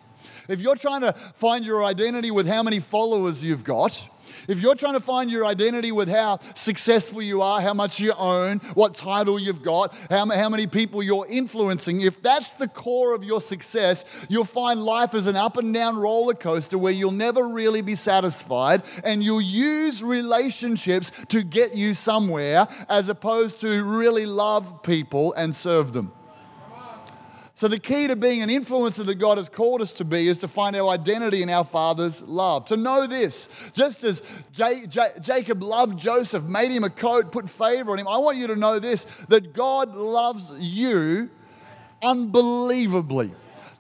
if 0.50 0.60
you're 0.60 0.76
trying 0.76 1.02
to 1.02 1.14
find 1.36 1.64
your 1.64 1.84
identity 1.84 2.32
with 2.32 2.48
how 2.48 2.64
many 2.64 2.80
followers 2.80 3.44
you've 3.44 3.64
got, 3.64 4.10
if 4.48 4.62
you're 4.62 4.76
trying 4.76 4.94
to 4.94 5.00
find 5.00 5.30
your 5.30 5.46
identity 5.46 5.92
with 5.92 6.08
how 6.08 6.40
successful 6.56 7.22
you 7.22 7.42
are, 7.42 7.62
how 7.62 7.74
much 7.74 8.00
you 8.00 8.14
own, 8.18 8.60
what 8.74 8.96
title 8.96 9.40
you've 9.40 9.62
got, 9.62 9.96
how, 10.10 10.30
how 10.30 10.50
many 10.50 10.68
people 10.68 11.04
you're 11.04 11.28
influencing, 11.28 12.02
if 12.02 12.22
that's 12.22 12.54
the 12.54 12.68
core 12.68 13.16
of 13.16 13.24
your 13.24 13.42
success, 13.42 14.06
you'll 14.30 14.46
find 14.46 14.84
life 14.84 15.14
as 15.14 15.28
an 15.28 15.36
up 15.36 15.58
and 15.58 15.74
down 15.74 15.96
roller 15.96 16.34
coaster 16.34 16.78
where 16.78 16.94
you'll 16.94 17.12
never 17.12 17.48
really 17.50 17.82
be 17.82 17.96
satisfied 17.96 18.84
and 19.04 19.24
you'll 19.24 19.42
use 19.42 20.04
relationships 20.04 21.12
to 21.28 21.44
get 21.44 21.76
you 21.76 21.94
somewhere 21.94 22.68
as 22.90 23.10
opposed 23.10 23.60
to 23.60 23.84
really 23.84 24.26
love 24.26 24.84
people 24.84 25.34
and 25.34 25.56
serve 25.56 25.94
them. 25.94 26.12
So, 27.64 27.70
the 27.70 27.80
key 27.80 28.08
to 28.08 28.18
being 28.18 28.42
an 28.42 28.50
influencer 28.50 29.06
that 29.06 29.20
God 29.20 29.38
has 29.38 29.48
called 29.48 29.82
us 29.82 29.94
to 29.94 30.04
be 30.04 30.28
is 30.28 30.40
to 30.40 30.50
find 30.50 30.76
our 30.76 30.90
identity 30.90 31.42
in 31.42 31.50
our 31.50 31.64
Father's 31.64 32.22
love. 32.22 32.66
To 32.66 32.76
know 32.76 33.08
this, 33.08 33.48
just 33.72 34.04
as 34.04 34.22
J- 34.52 34.86
J- 34.86 35.14
Jacob 35.22 35.64
loved 35.64 35.98
Joseph, 35.98 36.44
made 36.44 36.72
him 36.72 36.84
a 36.84 36.90
coat, 36.90 37.32
put 37.32 37.50
favor 37.50 37.92
on 37.92 38.00
him, 38.00 38.08
I 38.10 38.18
want 38.18 38.36
you 38.36 38.48
to 38.48 38.58
know 38.58 38.80
this 38.80 39.06
that 39.30 39.54
God 39.54 39.96
loves 39.96 40.52
you 40.60 41.30
unbelievably. 42.02 43.32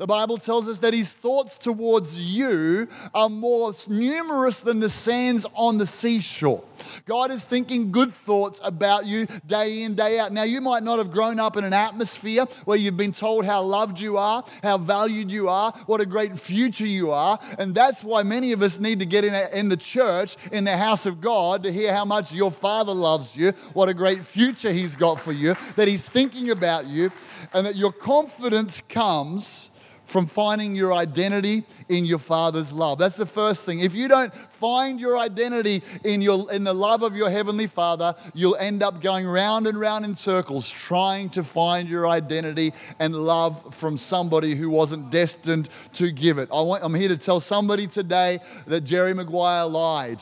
The 0.03 0.07
Bible 0.07 0.37
tells 0.37 0.67
us 0.67 0.79
that 0.79 0.93
his 0.93 1.13
thoughts 1.13 1.57
towards 1.57 2.19
you 2.19 2.89
are 3.13 3.29
more 3.29 3.71
numerous 3.87 4.59
than 4.59 4.81
the 4.81 4.89
sands 4.89 5.45
on 5.55 5.77
the 5.77 5.85
seashore. 5.85 6.61
God 7.05 7.31
is 7.31 7.45
thinking 7.45 7.89
good 7.89 8.13
thoughts 8.13 8.59
about 8.65 9.05
you 9.05 9.27
day 9.47 9.83
in, 9.83 9.95
day 9.95 10.19
out. 10.19 10.33
Now, 10.33 10.43
you 10.43 10.59
might 10.59 10.83
not 10.83 10.97
have 10.97 11.09
grown 11.09 11.39
up 11.39 11.55
in 11.55 11.63
an 11.63 11.71
atmosphere 11.71 12.43
where 12.65 12.77
you've 12.77 12.97
been 12.97 13.13
told 13.13 13.45
how 13.45 13.61
loved 13.61 13.97
you 13.97 14.17
are, 14.17 14.43
how 14.61 14.77
valued 14.77 15.31
you 15.31 15.47
are, 15.47 15.71
what 15.85 16.01
a 16.01 16.05
great 16.05 16.37
future 16.37 16.85
you 16.85 17.11
are. 17.11 17.39
And 17.57 17.73
that's 17.73 18.03
why 18.03 18.23
many 18.23 18.51
of 18.51 18.61
us 18.61 18.81
need 18.81 18.99
to 18.99 19.05
get 19.05 19.23
in, 19.23 19.33
in 19.57 19.69
the 19.69 19.77
church, 19.77 20.35
in 20.51 20.65
the 20.65 20.75
house 20.75 21.05
of 21.05 21.21
God, 21.21 21.63
to 21.63 21.71
hear 21.71 21.93
how 21.93 22.03
much 22.03 22.33
your 22.33 22.51
Father 22.51 22.93
loves 22.93 23.37
you, 23.37 23.51
what 23.71 23.87
a 23.87 23.93
great 23.93 24.25
future 24.25 24.73
He's 24.73 24.97
got 24.97 25.21
for 25.21 25.31
you, 25.31 25.55
that 25.77 25.87
He's 25.87 26.05
thinking 26.05 26.49
about 26.49 26.87
you, 26.87 27.09
and 27.53 27.65
that 27.65 27.77
your 27.77 27.93
confidence 27.93 28.81
comes 28.81 29.69
from 30.05 30.25
finding 30.25 30.75
your 30.75 30.93
identity 30.93 31.63
in 31.89 32.05
your 32.05 32.19
Father's 32.19 32.71
love. 32.71 32.99
That's 32.99 33.17
the 33.17 33.25
first 33.25 33.65
thing. 33.65 33.79
If 33.79 33.95
you 33.95 34.07
don't 34.07 34.33
find 34.33 34.99
your 34.99 35.17
identity 35.17 35.81
in, 36.03 36.21
your, 36.21 36.51
in 36.51 36.63
the 36.63 36.73
love 36.73 37.03
of 37.03 37.15
your 37.15 37.29
Heavenly 37.29 37.67
Father, 37.67 38.15
you'll 38.33 38.57
end 38.57 38.83
up 38.83 39.01
going 39.01 39.25
round 39.25 39.65
and 39.65 39.79
round 39.79 40.05
in 40.05 40.13
circles 40.15 40.69
trying 40.69 41.29
to 41.31 41.43
find 41.43 41.87
your 41.87 42.07
identity 42.07 42.73
and 42.99 43.15
love 43.15 43.73
from 43.73 43.97
somebody 43.97 44.55
who 44.55 44.69
wasn't 44.69 45.09
destined 45.09 45.69
to 45.93 46.11
give 46.11 46.37
it. 46.37 46.49
I 46.51 46.61
want, 46.61 46.83
I'm 46.83 46.93
here 46.93 47.09
to 47.09 47.17
tell 47.17 47.39
somebody 47.39 47.87
today 47.87 48.39
that 48.67 48.81
Jerry 48.81 49.13
Maguire 49.13 49.65
lied 49.65 50.21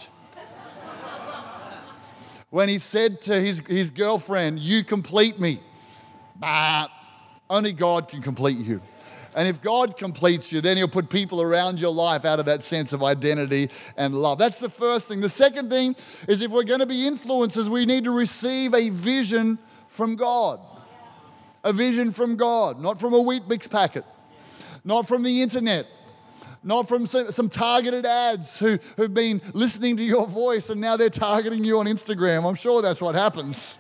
when 2.52 2.70
he 2.70 2.78
said 2.78 3.22
to 3.22 3.42
his, 3.42 3.64
his 3.68 3.90
girlfriend, 3.90 4.60
You 4.60 4.84
complete 4.84 5.40
me. 5.40 5.62
Bah, 6.36 6.88
only 7.50 7.74
God 7.74 8.08
can 8.08 8.22
complete 8.22 8.58
you. 8.58 8.82
And 9.36 9.48
if 9.48 9.62
God 9.62 9.98
completes 9.98 10.52
you, 10.52 10.62
then 10.62 10.78
He'll 10.78 10.88
put 10.88 11.10
people 11.10 11.42
around 11.42 11.80
your 11.80 11.94
life 11.94 12.26
out 12.26 12.40
of 12.40 12.46
that 12.46 12.64
sense 12.64 12.94
of 12.94 13.04
identity 13.04 13.70
and 13.96 14.14
love. 14.14 14.38
That's 14.38 14.60
the 14.60 14.70
first 14.70 15.08
thing. 15.08 15.22
The 15.22 15.30
second 15.30 15.70
thing 15.70 15.96
is 16.28 16.42
if 16.42 16.52
we're 16.52 16.64
going 16.64 16.80
to 16.80 16.86
be 16.86 17.10
influencers, 17.10 17.68
we 17.68 17.86
need 17.86 18.04
to 18.04 18.12
receive 18.12 18.74
a 18.74 18.90
vision 18.90 19.58
from 19.88 20.16
God. 20.16 20.60
A 21.64 21.72
vision 21.72 22.12
from 22.12 22.38
God, 22.38 22.82
not 22.82 23.00
from 23.00 23.14
a 23.14 23.22
wheat 23.22 23.48
mix 23.48 23.68
packet, 23.68 24.04
not 24.84 25.08
from 25.08 25.22
the 25.22 25.42
internet, 25.44 25.86
not 26.64 26.88
from 26.88 27.06
some, 27.06 27.50
targeted 27.50 28.06
ads 28.06 28.60
who, 28.60 28.80
who've 28.98 29.14
been 29.14 29.42
listening 29.54 29.98
to 29.98 30.04
your 30.04 30.28
voice 30.28 30.70
and 30.70 30.80
now 30.80 30.98
they're 30.98 31.10
targeting 31.10 31.64
you 31.64 31.80
on 31.80 31.86
Instagram. 31.86 32.48
I'm 32.48 32.56
sure 32.56 32.82
that's 32.82 33.02
what 33.02 33.16
happens. 33.16 33.78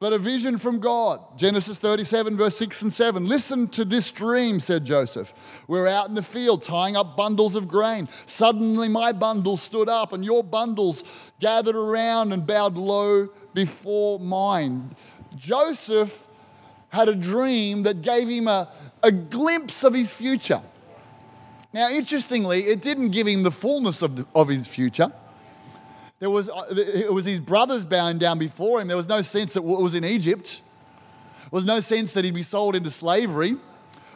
But 0.00 0.12
a 0.12 0.18
vision 0.18 0.58
from 0.58 0.78
God. 0.78 1.36
Genesis 1.36 1.78
37, 1.78 2.36
verse 2.36 2.56
6 2.56 2.82
and 2.82 2.92
7. 2.92 3.26
Listen 3.26 3.66
to 3.68 3.84
this 3.84 4.12
dream, 4.12 4.60
said 4.60 4.84
Joseph. 4.84 5.34
We're 5.66 5.88
out 5.88 6.08
in 6.08 6.14
the 6.14 6.22
field 6.22 6.62
tying 6.62 6.96
up 6.96 7.16
bundles 7.16 7.56
of 7.56 7.66
grain. 7.66 8.08
Suddenly 8.24 8.88
my 8.88 9.10
bundles 9.10 9.60
stood 9.60 9.88
up, 9.88 10.12
and 10.12 10.24
your 10.24 10.44
bundles 10.44 11.02
gathered 11.40 11.74
around 11.74 12.32
and 12.32 12.46
bowed 12.46 12.76
low 12.76 13.28
before 13.54 14.20
mine. 14.20 14.94
Joseph 15.34 16.28
had 16.90 17.08
a 17.08 17.14
dream 17.16 17.82
that 17.82 18.00
gave 18.00 18.28
him 18.28 18.46
a, 18.46 18.72
a 19.02 19.10
glimpse 19.10 19.82
of 19.82 19.94
his 19.94 20.12
future. 20.12 20.62
Now, 21.72 21.90
interestingly, 21.90 22.66
it 22.66 22.82
didn't 22.82 23.10
give 23.10 23.26
him 23.26 23.42
the 23.42 23.50
fullness 23.50 24.02
of, 24.02 24.16
the, 24.16 24.26
of 24.32 24.48
his 24.48 24.68
future. 24.68 25.12
There 26.20 26.30
was, 26.30 26.50
uh, 26.50 26.64
it 26.70 27.12
was 27.12 27.24
his 27.24 27.40
brothers 27.40 27.84
bowing 27.84 28.18
down 28.18 28.38
before 28.38 28.80
him. 28.80 28.88
There 28.88 28.96
was 28.96 29.08
no 29.08 29.22
sense 29.22 29.54
that 29.54 29.60
it 29.60 29.66
was 29.66 29.94
in 29.94 30.04
Egypt. 30.04 30.60
There 31.42 31.48
was 31.52 31.64
no 31.64 31.80
sense 31.80 32.12
that 32.14 32.24
he'd 32.24 32.34
be 32.34 32.42
sold 32.42 32.74
into 32.74 32.90
slavery. 32.90 33.52
There 33.52 33.60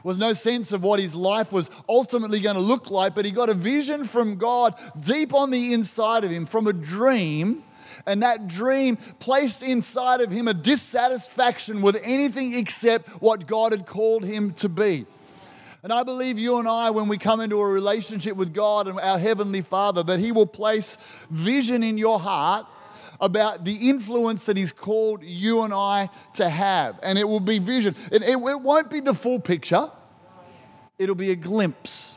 was 0.03 0.19
no 0.19 0.33
sense 0.33 0.73
of 0.73 0.83
what 0.83 0.99
his 0.99 1.15
life 1.15 1.53
was 1.53 1.71
ultimately 1.89 2.41
going 2.41 2.57
to 2.57 2.63
look 2.63 2.91
like, 2.91 3.15
but 3.15 3.25
he 3.25 3.31
got 3.31 3.49
a 3.49 3.55
vision 3.55 4.05
from 4.05 4.37
God 4.37 4.75
deep 4.99 5.33
on 5.33 5.51
the 5.51 5.73
inside 5.73 6.25
of 6.25 6.31
him 6.33 6.45
from 6.45 6.67
a 6.67 6.73
dream. 6.73 7.63
And 8.05 8.23
that 8.25 8.49
dream 8.49 8.97
placed 9.21 9.63
inside 9.63 10.21
of 10.21 10.33
him 10.33 10.49
a 10.49 10.55
dissatisfaction 10.55 11.83
with 11.83 12.01
anything 12.03 12.55
except 12.55 13.09
what 13.23 13.47
God 13.47 13.71
had 13.71 13.87
called 13.87 14.25
him 14.25 14.55
to 14.55 14.69
be. 14.69 15.07
And 15.83 15.93
I 15.93 16.05
believe 16.05 16.39
you 16.39 16.59
and 16.59 16.69
I, 16.69 16.91
when 16.91 17.09
we 17.09 17.19
come 17.19 17.41
into 17.41 17.59
a 17.59 17.67
relationship 17.67 18.37
with 18.37 18.55
God 18.55 18.87
and 18.87 19.01
our 19.01 19.19
Heavenly 19.19 19.63
Father, 19.63 20.05
that 20.05 20.21
He 20.21 20.31
will 20.31 20.47
place 20.47 20.97
vision 21.29 21.83
in 21.83 21.99
your 21.99 22.21
heart 22.21 22.67
about 23.21 23.65
the 23.65 23.89
influence 23.91 24.45
that 24.45 24.57
He's 24.57 24.71
called 24.71 25.25
you 25.25 25.63
and 25.63 25.75
I 25.75 26.09
to 26.35 26.49
have. 26.49 27.01
And 27.03 27.19
it 27.19 27.27
will 27.27 27.41
be 27.41 27.59
vision. 27.59 27.97
It, 28.13 28.23
it, 28.23 28.39
it 28.39 28.61
won't 28.61 28.91
be 28.91 29.01
the 29.01 29.15
full 29.15 29.41
picture, 29.41 29.91
it'll 30.99 31.17
be 31.17 31.33
a 31.33 31.37
glimpse, 31.37 32.17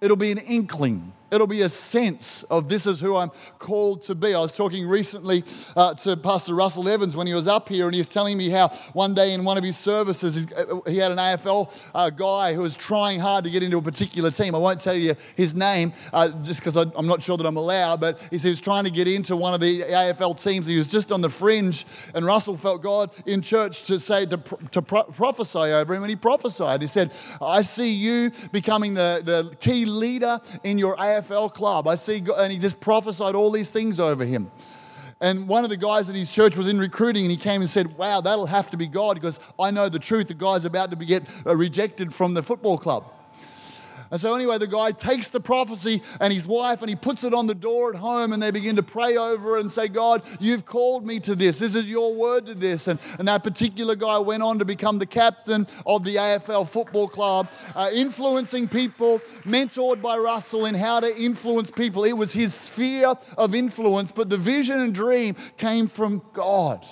it'll 0.00 0.16
be 0.16 0.30
an 0.30 0.38
inkling. 0.38 1.12
It'll 1.30 1.46
be 1.46 1.62
a 1.62 1.68
sense 1.68 2.42
of 2.44 2.68
this 2.68 2.86
is 2.86 3.00
who 3.00 3.16
I'm 3.16 3.30
called 3.58 4.02
to 4.02 4.14
be. 4.14 4.34
I 4.34 4.40
was 4.40 4.52
talking 4.52 4.88
recently 4.88 5.44
uh, 5.76 5.94
to 5.94 6.16
Pastor 6.16 6.54
Russell 6.54 6.88
Evans 6.88 7.14
when 7.14 7.26
he 7.26 7.34
was 7.34 7.46
up 7.46 7.68
here, 7.68 7.84
and 7.84 7.94
he 7.94 8.00
was 8.00 8.08
telling 8.08 8.36
me 8.36 8.48
how 8.48 8.68
one 8.92 9.14
day 9.14 9.34
in 9.34 9.44
one 9.44 9.58
of 9.58 9.64
his 9.64 9.76
services, 9.76 10.46
uh, 10.52 10.80
he 10.86 10.96
had 10.96 11.12
an 11.12 11.18
AFL 11.18 11.70
uh, 11.94 12.10
guy 12.10 12.54
who 12.54 12.62
was 12.62 12.76
trying 12.76 13.20
hard 13.20 13.44
to 13.44 13.50
get 13.50 13.62
into 13.62 13.78
a 13.78 13.82
particular 13.82 14.30
team. 14.30 14.54
I 14.54 14.58
won't 14.58 14.80
tell 14.80 14.96
you 14.96 15.14
his 15.36 15.54
name 15.54 15.92
uh, 16.12 16.28
just 16.28 16.60
because 16.60 16.76
I'm 16.76 17.06
not 17.06 17.22
sure 17.22 17.36
that 17.36 17.46
I'm 17.46 17.56
allowed, 17.56 18.00
but 18.00 18.26
he 18.30 18.38
he 18.48 18.50
was 18.50 18.60
trying 18.60 18.84
to 18.84 18.90
get 18.90 19.08
into 19.08 19.36
one 19.36 19.52
of 19.52 19.60
the 19.60 19.82
AFL 19.82 20.40
teams. 20.42 20.66
He 20.66 20.76
was 20.76 20.88
just 20.88 21.12
on 21.12 21.20
the 21.20 21.28
fringe, 21.28 21.84
and 22.14 22.24
Russell 22.24 22.56
felt 22.56 22.82
God 22.82 23.10
in 23.26 23.42
church 23.42 23.84
to 23.84 23.98
say, 23.98 24.26
to, 24.26 24.38
to 24.72 24.82
pro- 24.82 25.04
prophesy 25.04 25.58
over 25.58 25.94
him, 25.94 26.02
and 26.02 26.10
he 26.10 26.16
prophesied. 26.16 26.80
He 26.80 26.86
said, 26.86 27.12
I 27.40 27.62
see 27.62 27.90
you 27.90 28.30
becoming 28.52 28.94
the, 28.94 29.22
the 29.24 29.56
key 29.56 29.84
leader 29.84 30.40
in 30.64 30.78
your 30.78 30.96
AFL 30.96 31.17
AFL 31.22 31.52
club. 31.52 31.86
I 31.88 31.96
see, 31.96 32.22
and 32.36 32.52
he 32.52 32.58
just 32.58 32.80
prophesied 32.80 33.34
all 33.34 33.50
these 33.50 33.70
things 33.70 34.00
over 34.00 34.24
him. 34.24 34.50
And 35.20 35.48
one 35.48 35.64
of 35.64 35.70
the 35.70 35.76
guys 35.76 36.08
at 36.08 36.14
his 36.14 36.32
church 36.32 36.56
was 36.56 36.68
in 36.68 36.78
recruiting, 36.78 37.24
and 37.24 37.30
he 37.30 37.36
came 37.36 37.60
and 37.60 37.68
said, 37.68 37.98
Wow, 37.98 38.20
that'll 38.20 38.46
have 38.46 38.70
to 38.70 38.76
be 38.76 38.86
God 38.86 39.14
because 39.14 39.40
I 39.58 39.70
know 39.70 39.88
the 39.88 39.98
truth. 39.98 40.28
The 40.28 40.34
guy's 40.34 40.64
about 40.64 40.90
to 40.90 40.96
be 40.96 41.06
get 41.06 41.24
uh, 41.44 41.56
rejected 41.56 42.14
from 42.14 42.34
the 42.34 42.42
football 42.42 42.78
club. 42.78 43.12
And 44.10 44.20
so, 44.20 44.34
anyway, 44.34 44.58
the 44.58 44.66
guy 44.66 44.92
takes 44.92 45.28
the 45.28 45.40
prophecy 45.40 46.02
and 46.20 46.32
his 46.32 46.46
wife 46.46 46.80
and 46.80 46.88
he 46.88 46.96
puts 46.96 47.24
it 47.24 47.34
on 47.34 47.46
the 47.46 47.54
door 47.54 47.92
at 47.92 47.98
home 47.98 48.32
and 48.32 48.42
they 48.42 48.50
begin 48.50 48.76
to 48.76 48.82
pray 48.82 49.16
over 49.16 49.56
it 49.56 49.60
and 49.60 49.70
say, 49.70 49.88
God, 49.88 50.22
you've 50.40 50.64
called 50.64 51.06
me 51.06 51.20
to 51.20 51.34
this. 51.34 51.58
This 51.58 51.74
is 51.74 51.88
your 51.88 52.14
word 52.14 52.46
to 52.46 52.54
this. 52.54 52.88
And, 52.88 52.98
and 53.18 53.28
that 53.28 53.44
particular 53.44 53.96
guy 53.96 54.18
went 54.18 54.42
on 54.42 54.58
to 54.60 54.64
become 54.64 54.98
the 54.98 55.06
captain 55.06 55.66
of 55.86 56.04
the 56.04 56.16
AFL 56.16 56.66
football 56.68 57.08
club, 57.08 57.48
uh, 57.74 57.90
influencing 57.92 58.68
people, 58.68 59.20
mentored 59.44 60.00
by 60.00 60.16
Russell 60.16 60.64
in 60.64 60.74
how 60.74 61.00
to 61.00 61.16
influence 61.16 61.70
people. 61.70 62.04
It 62.04 62.12
was 62.12 62.32
his 62.32 62.54
sphere 62.54 63.14
of 63.36 63.54
influence, 63.54 64.12
but 64.12 64.30
the 64.30 64.38
vision 64.38 64.80
and 64.80 64.94
dream 64.94 65.36
came 65.56 65.88
from 65.88 66.22
God 66.32 66.84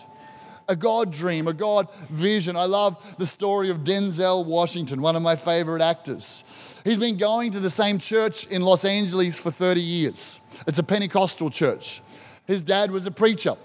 a 0.69 0.77
God 0.77 1.13
dream, 1.13 1.47
a 1.49 1.53
God 1.53 1.89
vision. 2.11 2.57
I 2.57 2.65
love 2.65 3.17
the 3.19 3.27
story 3.27 3.71
of 3.71 3.79
Denzel 3.79 4.45
Washington, 4.45 5.01
one 5.01 5.17
of 5.17 5.23
my 5.23 5.37
favorite 5.37 5.83
actors. 5.83 6.45
He's 6.87 7.01
been 7.01 7.17
going 7.17 7.51
to 7.51 7.59
the 7.59 7.69
same 7.69 7.99
church 7.99 8.47
in 8.47 8.63
Los 8.63 8.85
Angeles 8.85 9.41
for 9.41 9.51
30 9.51 9.81
years. 9.81 10.39
It's 10.69 10.79
a 10.79 10.85
Pentecostal 10.85 11.51
church. 11.51 12.01
His 12.47 12.63
dad 12.63 12.93
was 12.93 13.07
a 13.07 13.11
preacher. 13.11 13.57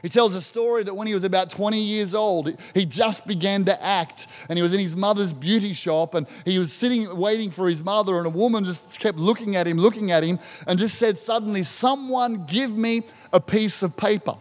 He 0.00 0.08
tells 0.08 0.36
a 0.36 0.40
story 0.40 0.84
that 0.84 0.94
when 0.94 1.08
he 1.08 1.14
was 1.14 1.24
about 1.24 1.50
20 1.50 1.82
years 1.82 2.14
old, 2.14 2.56
he 2.72 2.86
just 2.86 3.26
began 3.26 3.64
to 3.64 3.82
act 3.82 4.28
and 4.48 4.56
he 4.56 4.62
was 4.62 4.72
in 4.72 4.78
his 4.78 4.94
mother's 4.94 5.32
beauty 5.32 5.72
shop 5.72 6.14
and 6.14 6.28
he 6.44 6.60
was 6.60 6.72
sitting 6.72 7.16
waiting 7.18 7.50
for 7.50 7.68
his 7.68 7.82
mother 7.82 8.16
and 8.16 8.28
a 8.28 8.30
woman 8.30 8.64
just 8.64 9.00
kept 9.00 9.18
looking 9.18 9.56
at 9.56 9.66
him, 9.66 9.78
looking 9.78 10.12
at 10.12 10.22
him 10.22 10.38
and 10.68 10.78
just 10.78 10.98
said 10.98 11.18
suddenly, 11.18 11.64
Someone 11.64 12.46
give 12.46 12.70
me 12.70 13.02
a 13.32 13.40
piece 13.40 13.82
of 13.82 13.96
paper. 13.96 14.36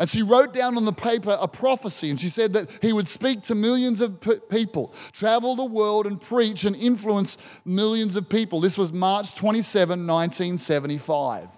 And 0.00 0.08
she 0.08 0.22
wrote 0.22 0.54
down 0.54 0.78
on 0.78 0.86
the 0.86 0.94
paper 0.94 1.36
a 1.38 1.46
prophecy, 1.46 2.08
and 2.08 2.18
she 2.18 2.30
said 2.30 2.54
that 2.54 2.70
he 2.80 2.90
would 2.90 3.06
speak 3.06 3.42
to 3.42 3.54
millions 3.54 4.00
of 4.00 4.18
p- 4.22 4.40
people, 4.48 4.94
travel 5.12 5.54
the 5.54 5.64
world, 5.66 6.06
and 6.06 6.18
preach 6.18 6.64
and 6.64 6.74
influence 6.74 7.36
millions 7.66 8.16
of 8.16 8.26
people. 8.26 8.62
This 8.62 8.78
was 8.78 8.94
March 8.94 9.34
27, 9.34 10.06
1975. 10.06 11.48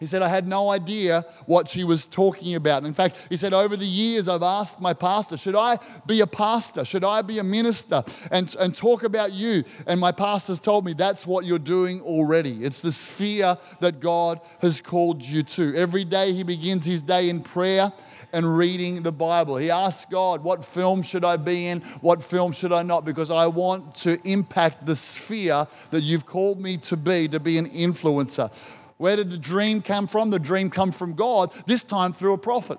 He 0.00 0.06
said, 0.06 0.22
I 0.22 0.28
had 0.28 0.46
no 0.46 0.70
idea 0.70 1.24
what 1.46 1.68
she 1.68 1.84
was 1.84 2.04
talking 2.04 2.54
about. 2.54 2.84
in 2.84 2.92
fact, 2.92 3.26
he 3.28 3.36
said, 3.36 3.54
over 3.54 3.76
the 3.76 3.86
years, 3.86 4.28
I've 4.28 4.42
asked 4.42 4.80
my 4.80 4.94
pastor, 4.94 5.36
should 5.36 5.56
I 5.56 5.78
be 6.06 6.20
a 6.20 6.26
pastor? 6.26 6.84
Should 6.84 7.04
I 7.04 7.22
be 7.22 7.38
a 7.38 7.44
minister 7.44 8.04
and, 8.30 8.54
and 8.58 8.74
talk 8.74 9.02
about 9.02 9.32
you? 9.32 9.64
And 9.86 10.00
my 10.00 10.12
pastor's 10.12 10.60
told 10.60 10.84
me 10.84 10.92
that's 10.92 11.26
what 11.26 11.44
you're 11.44 11.58
doing 11.58 12.00
already. 12.00 12.64
It's 12.64 12.80
the 12.80 12.92
sphere 12.92 13.56
that 13.80 14.00
God 14.00 14.40
has 14.60 14.80
called 14.80 15.22
you 15.22 15.42
to. 15.42 15.74
Every 15.76 16.04
day 16.04 16.32
he 16.32 16.42
begins 16.42 16.86
his 16.86 17.02
day 17.02 17.28
in 17.28 17.40
prayer 17.40 17.92
and 18.32 18.56
reading 18.56 19.02
the 19.02 19.12
Bible. 19.12 19.56
He 19.56 19.70
asks 19.70 20.10
God, 20.10 20.42
what 20.42 20.64
film 20.64 21.02
should 21.02 21.24
I 21.24 21.36
be 21.36 21.66
in? 21.68 21.80
What 22.00 22.22
film 22.22 22.52
should 22.52 22.72
I 22.72 22.82
not? 22.82 23.04
Because 23.04 23.30
I 23.30 23.46
want 23.46 23.94
to 23.96 24.20
impact 24.28 24.86
the 24.86 24.96
sphere 24.96 25.66
that 25.90 26.02
you've 26.02 26.26
called 26.26 26.60
me 26.60 26.76
to 26.78 26.96
be, 26.96 27.28
to 27.28 27.40
be 27.40 27.58
an 27.58 27.70
influencer. 27.70 28.52
Where 28.98 29.16
did 29.16 29.30
the 29.30 29.38
dream 29.38 29.82
come 29.82 30.06
from? 30.06 30.30
The 30.30 30.38
dream 30.38 30.70
come 30.70 30.92
from 30.92 31.14
God, 31.14 31.52
this 31.66 31.82
time 31.82 32.12
through 32.12 32.34
a 32.34 32.38
prophet. 32.38 32.78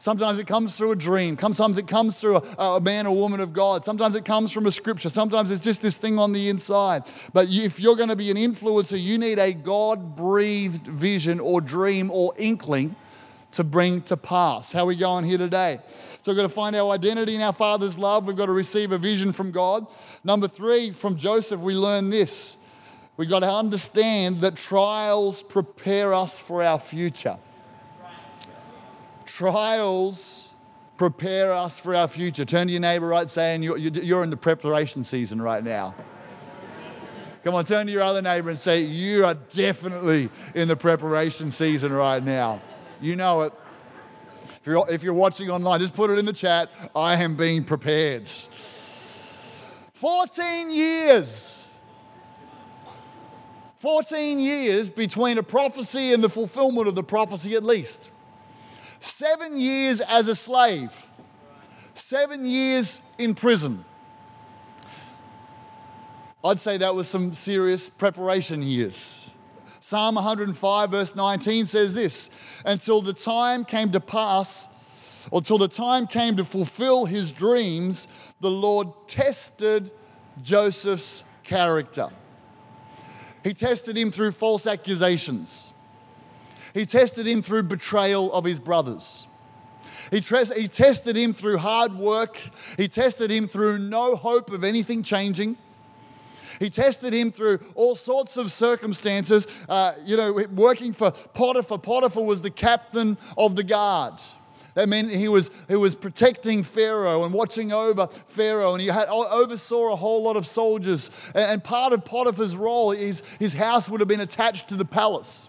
Sometimes 0.00 0.38
it 0.38 0.46
comes 0.46 0.78
through 0.78 0.92
a 0.92 0.96
dream. 0.96 1.36
Sometimes 1.38 1.76
it 1.76 1.86
comes 1.86 2.18
through 2.18 2.36
a, 2.36 2.62
a, 2.62 2.80
man 2.80 3.06
or 3.06 3.14
woman 3.14 3.38
of 3.38 3.52
God. 3.52 3.84
Sometimes 3.84 4.14
it 4.14 4.24
comes 4.24 4.50
from 4.50 4.64
a 4.64 4.72
scripture. 4.72 5.10
Sometimes 5.10 5.50
it's 5.50 5.62
just 5.62 5.82
this 5.82 5.94
thing 5.94 6.18
on 6.18 6.32
the 6.32 6.48
inside. 6.48 7.02
But 7.34 7.48
if 7.50 7.78
you're 7.78 7.96
going 7.96 8.08
to 8.08 8.16
be 8.16 8.30
an 8.30 8.38
influencer, 8.38 8.98
you 8.98 9.18
need 9.18 9.38
a 9.38 9.52
God 9.52 10.16
breathed 10.16 10.86
vision 10.86 11.38
or 11.38 11.60
dream 11.60 12.10
or 12.10 12.32
inkling 12.38 12.96
to 13.52 13.62
bring 13.62 14.00
to 14.02 14.16
pass. 14.16 14.72
How 14.72 14.84
are 14.84 14.86
we 14.86 14.96
going 14.96 15.26
here 15.26 15.36
today? 15.36 15.80
So 16.22 16.32
we've 16.32 16.36
got 16.36 16.44
to 16.44 16.48
find 16.48 16.74
our 16.76 16.92
identity 16.92 17.34
in 17.34 17.42
our 17.42 17.52
Father's 17.52 17.98
love. 17.98 18.26
We've 18.26 18.36
got 18.36 18.46
to 18.46 18.52
receive 18.52 18.92
a 18.92 18.98
vision 18.98 19.34
from 19.34 19.50
God. 19.50 19.86
Number 20.24 20.48
three, 20.48 20.92
from 20.92 21.16
Joseph, 21.16 21.60
we 21.60 21.74
learn 21.74 22.08
this 22.08 22.56
We've 23.20 23.28
got 23.28 23.40
to 23.40 23.52
understand 23.52 24.40
that 24.40 24.56
trials 24.56 25.42
prepare 25.42 26.14
us 26.14 26.38
for 26.38 26.62
our 26.62 26.78
future. 26.78 27.36
Trials 29.26 30.54
prepare 30.96 31.52
us 31.52 31.78
for 31.78 31.94
our 31.94 32.08
future. 32.08 32.46
Turn 32.46 32.68
to 32.68 32.72
your 32.72 32.80
neighbor 32.80 33.08
right, 33.08 33.30
saying 33.30 33.62
you're, 33.62 33.76
you're 33.76 34.24
in 34.24 34.30
the 34.30 34.38
preparation 34.38 35.04
season 35.04 35.42
right 35.42 35.62
now. 35.62 35.94
Come 37.44 37.54
on, 37.56 37.66
turn 37.66 37.88
to 37.88 37.92
your 37.92 38.00
other 38.00 38.22
neighbor 38.22 38.48
and 38.48 38.58
say, 38.58 38.84
You 38.84 39.26
are 39.26 39.34
definitely 39.34 40.30
in 40.54 40.68
the 40.68 40.76
preparation 40.76 41.50
season 41.50 41.92
right 41.92 42.24
now. 42.24 42.62
You 43.02 43.16
know 43.16 43.42
it. 43.42 43.52
If 44.62 44.66
you're, 44.66 44.90
if 44.90 45.02
you're 45.02 45.12
watching 45.12 45.50
online, 45.50 45.80
just 45.80 45.92
put 45.92 46.08
it 46.08 46.18
in 46.18 46.24
the 46.24 46.32
chat. 46.32 46.70
I 46.96 47.22
am 47.22 47.36
being 47.36 47.64
prepared. 47.64 48.32
14 49.92 50.70
years. 50.70 51.66
14 53.80 54.38
years 54.38 54.90
between 54.90 55.38
a 55.38 55.42
prophecy 55.42 56.12
and 56.12 56.22
the 56.22 56.28
fulfillment 56.28 56.86
of 56.86 56.94
the 56.94 57.02
prophecy, 57.02 57.54
at 57.54 57.64
least. 57.64 58.10
Seven 59.00 59.58
years 59.58 60.02
as 60.02 60.28
a 60.28 60.34
slave, 60.34 61.06
seven 61.94 62.44
years 62.44 63.00
in 63.16 63.34
prison. 63.34 63.82
I'd 66.44 66.60
say 66.60 66.76
that 66.76 66.94
was 66.94 67.08
some 67.08 67.34
serious 67.34 67.88
preparation 67.88 68.62
years. 68.62 69.32
Psalm 69.80 70.16
105, 70.16 70.90
verse 70.90 71.16
19 71.16 71.64
says 71.64 71.94
this 71.94 72.28
Until 72.66 73.00
the 73.00 73.14
time 73.14 73.64
came 73.64 73.92
to 73.92 74.00
pass, 74.00 74.68
or 75.30 75.38
until 75.38 75.56
the 75.56 75.68
time 75.68 76.06
came 76.06 76.36
to 76.36 76.44
fulfill 76.44 77.06
his 77.06 77.32
dreams, 77.32 78.08
the 78.40 78.50
Lord 78.50 78.88
tested 79.08 79.90
Joseph's 80.42 81.24
character. 81.44 82.10
He 83.42 83.54
tested 83.54 83.96
him 83.96 84.10
through 84.10 84.32
false 84.32 84.66
accusations. 84.66 85.72
He 86.74 86.86
tested 86.86 87.26
him 87.26 87.42
through 87.42 87.64
betrayal 87.64 88.32
of 88.32 88.44
his 88.44 88.60
brothers. 88.60 89.26
He, 90.10 90.20
he 90.20 90.68
tested 90.68 91.16
him 91.16 91.32
through 91.32 91.58
hard 91.58 91.94
work. 91.94 92.40
He 92.76 92.88
tested 92.88 93.30
him 93.30 93.48
through 93.48 93.78
no 93.78 94.16
hope 94.16 94.50
of 94.50 94.64
anything 94.64 95.02
changing. 95.02 95.56
He 96.58 96.68
tested 96.68 97.12
him 97.12 97.30
through 97.30 97.60
all 97.74 97.96
sorts 97.96 98.36
of 98.36 98.52
circumstances. 98.52 99.46
Uh, 99.68 99.94
you 100.04 100.16
know, 100.16 100.32
working 100.54 100.92
for 100.92 101.10
Potiphar. 101.10 101.78
Potiphar 101.78 102.22
was 102.22 102.40
the 102.40 102.50
captain 102.50 103.16
of 103.38 103.56
the 103.56 103.64
guard. 103.64 104.20
That 104.74 104.88
meant 104.88 105.10
he 105.10 105.28
was, 105.28 105.50
he 105.68 105.76
was 105.76 105.94
protecting 105.94 106.62
Pharaoh 106.62 107.24
and 107.24 107.34
watching 107.34 107.72
over 107.72 108.06
Pharaoh, 108.28 108.72
and 108.72 108.80
he 108.80 108.88
had, 108.88 109.08
oversaw 109.08 109.92
a 109.92 109.96
whole 109.96 110.22
lot 110.22 110.36
of 110.36 110.46
soldiers. 110.46 111.10
And 111.34 111.62
part 111.62 111.92
of 111.92 112.04
Potiphar's 112.04 112.56
role 112.56 112.92
is 112.92 113.22
his 113.38 113.52
house 113.52 113.88
would 113.88 114.00
have 114.00 114.08
been 114.08 114.20
attached 114.20 114.68
to 114.68 114.76
the 114.76 114.84
palace. 114.84 115.48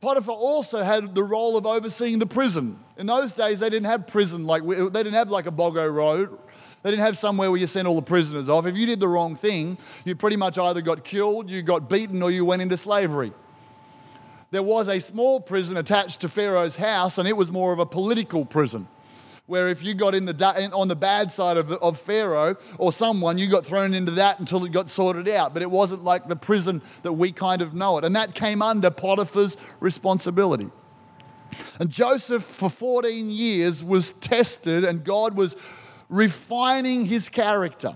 Potiphar 0.00 0.34
also 0.34 0.82
had 0.82 1.14
the 1.14 1.22
role 1.22 1.56
of 1.56 1.64
overseeing 1.64 2.18
the 2.18 2.26
prison. 2.26 2.78
In 2.96 3.06
those 3.06 3.32
days, 3.32 3.60
they 3.60 3.70
didn't 3.70 3.86
have 3.86 4.08
prison 4.08 4.46
like 4.46 4.66
they 4.66 4.74
didn't 4.74 5.14
have 5.14 5.30
like 5.30 5.46
a 5.46 5.52
Boggo 5.52 5.92
Road. 5.92 6.36
They 6.82 6.90
didn't 6.90 7.04
have 7.04 7.16
somewhere 7.16 7.50
where 7.50 7.60
you 7.60 7.68
sent 7.68 7.86
all 7.86 7.94
the 7.94 8.02
prisoners 8.02 8.48
off. 8.48 8.66
If 8.66 8.76
you 8.76 8.86
did 8.86 8.98
the 8.98 9.06
wrong 9.06 9.36
thing, 9.36 9.78
you 10.04 10.16
pretty 10.16 10.36
much 10.36 10.58
either 10.58 10.80
got 10.80 11.04
killed, 11.04 11.48
you 11.48 11.62
got 11.62 11.88
beaten, 11.88 12.20
or 12.20 12.32
you 12.32 12.44
went 12.44 12.60
into 12.60 12.76
slavery. 12.76 13.32
There 14.52 14.62
was 14.62 14.86
a 14.86 15.00
small 15.00 15.40
prison 15.40 15.78
attached 15.78 16.20
to 16.20 16.28
Pharaoh's 16.28 16.76
house, 16.76 17.16
and 17.16 17.26
it 17.26 17.34
was 17.38 17.50
more 17.50 17.72
of 17.72 17.78
a 17.78 17.86
political 17.86 18.44
prison 18.44 18.86
where 19.46 19.70
if 19.70 19.82
you 19.82 19.94
got 19.94 20.14
in 20.14 20.26
the, 20.26 20.70
on 20.74 20.88
the 20.88 20.94
bad 20.94 21.32
side 21.32 21.56
of, 21.56 21.72
of 21.72 21.98
Pharaoh 21.98 22.56
or 22.76 22.92
someone, 22.92 23.38
you 23.38 23.48
got 23.48 23.64
thrown 23.64 23.94
into 23.94 24.12
that 24.12 24.38
until 24.40 24.62
it 24.64 24.70
got 24.70 24.90
sorted 24.90 25.26
out. 25.26 25.54
But 25.54 25.62
it 25.62 25.70
wasn't 25.70 26.04
like 26.04 26.28
the 26.28 26.36
prison 26.36 26.82
that 27.02 27.14
we 27.14 27.32
kind 27.32 27.62
of 27.62 27.72
know 27.72 27.96
it. 27.96 28.04
And 28.04 28.14
that 28.14 28.34
came 28.34 28.60
under 28.60 28.90
Potiphar's 28.90 29.56
responsibility. 29.80 30.70
And 31.80 31.88
Joseph, 31.88 32.42
for 32.42 32.68
14 32.68 33.30
years, 33.30 33.82
was 33.82 34.12
tested, 34.12 34.84
and 34.84 35.02
God 35.02 35.34
was 35.34 35.56
refining 36.10 37.06
his 37.06 37.30
character. 37.30 37.94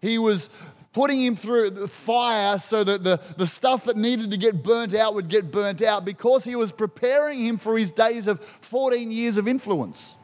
He 0.00 0.18
was 0.18 0.48
putting 0.94 1.20
him 1.20 1.36
through 1.36 1.70
the 1.70 1.88
fire 1.88 2.58
so 2.58 2.82
that 2.84 3.04
the, 3.04 3.20
the 3.36 3.46
stuff 3.46 3.84
that 3.84 3.96
needed 3.96 4.30
to 4.30 4.36
get 4.36 4.62
burnt 4.62 4.94
out 4.94 5.14
would 5.14 5.28
get 5.28 5.50
burnt 5.50 5.82
out 5.82 6.04
because 6.04 6.44
he 6.44 6.56
was 6.56 6.72
preparing 6.72 7.44
him 7.44 7.58
for 7.58 7.76
his 7.76 7.90
days 7.90 8.28
of 8.28 8.40
14 8.40 9.10
years 9.10 9.36
of 9.36 9.46
influence. 9.46 10.16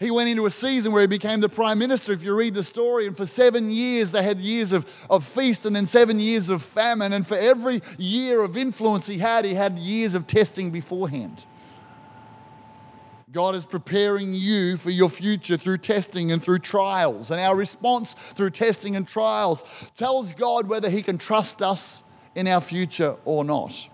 He 0.00 0.10
went 0.10 0.28
into 0.28 0.44
a 0.44 0.50
season 0.50 0.90
where 0.90 1.02
he 1.02 1.06
became 1.06 1.40
the 1.40 1.48
prime 1.48 1.78
minister, 1.78 2.12
if 2.12 2.22
you 2.24 2.36
read 2.36 2.54
the 2.54 2.64
story. 2.64 3.06
And 3.06 3.16
for 3.16 3.26
seven 3.26 3.70
years, 3.70 4.10
they 4.10 4.24
had 4.24 4.40
years 4.40 4.72
of, 4.72 4.92
of 5.08 5.24
feast 5.24 5.64
and 5.64 5.74
then 5.74 5.86
seven 5.86 6.18
years 6.18 6.50
of 6.50 6.60
famine. 6.60 7.12
And 7.12 7.24
for 7.24 7.38
every 7.38 7.80
year 7.96 8.42
of 8.42 8.56
influence 8.56 9.06
he 9.06 9.18
had, 9.18 9.44
he 9.44 9.54
had 9.54 9.78
years 9.78 10.14
of 10.14 10.26
testing 10.26 10.72
beforehand. 10.72 11.46
God 13.34 13.56
is 13.56 13.66
preparing 13.66 14.32
you 14.32 14.76
for 14.76 14.90
your 14.90 15.10
future 15.10 15.56
through 15.56 15.78
testing 15.78 16.30
and 16.30 16.40
through 16.40 16.60
trials. 16.60 17.32
And 17.32 17.40
our 17.40 17.56
response 17.56 18.14
through 18.14 18.50
testing 18.50 18.94
and 18.94 19.08
trials 19.08 19.64
tells 19.96 20.32
God 20.32 20.68
whether 20.68 20.88
He 20.88 21.02
can 21.02 21.18
trust 21.18 21.60
us 21.60 22.04
in 22.36 22.46
our 22.46 22.60
future 22.60 23.16
or 23.24 23.44
not. 23.44 23.88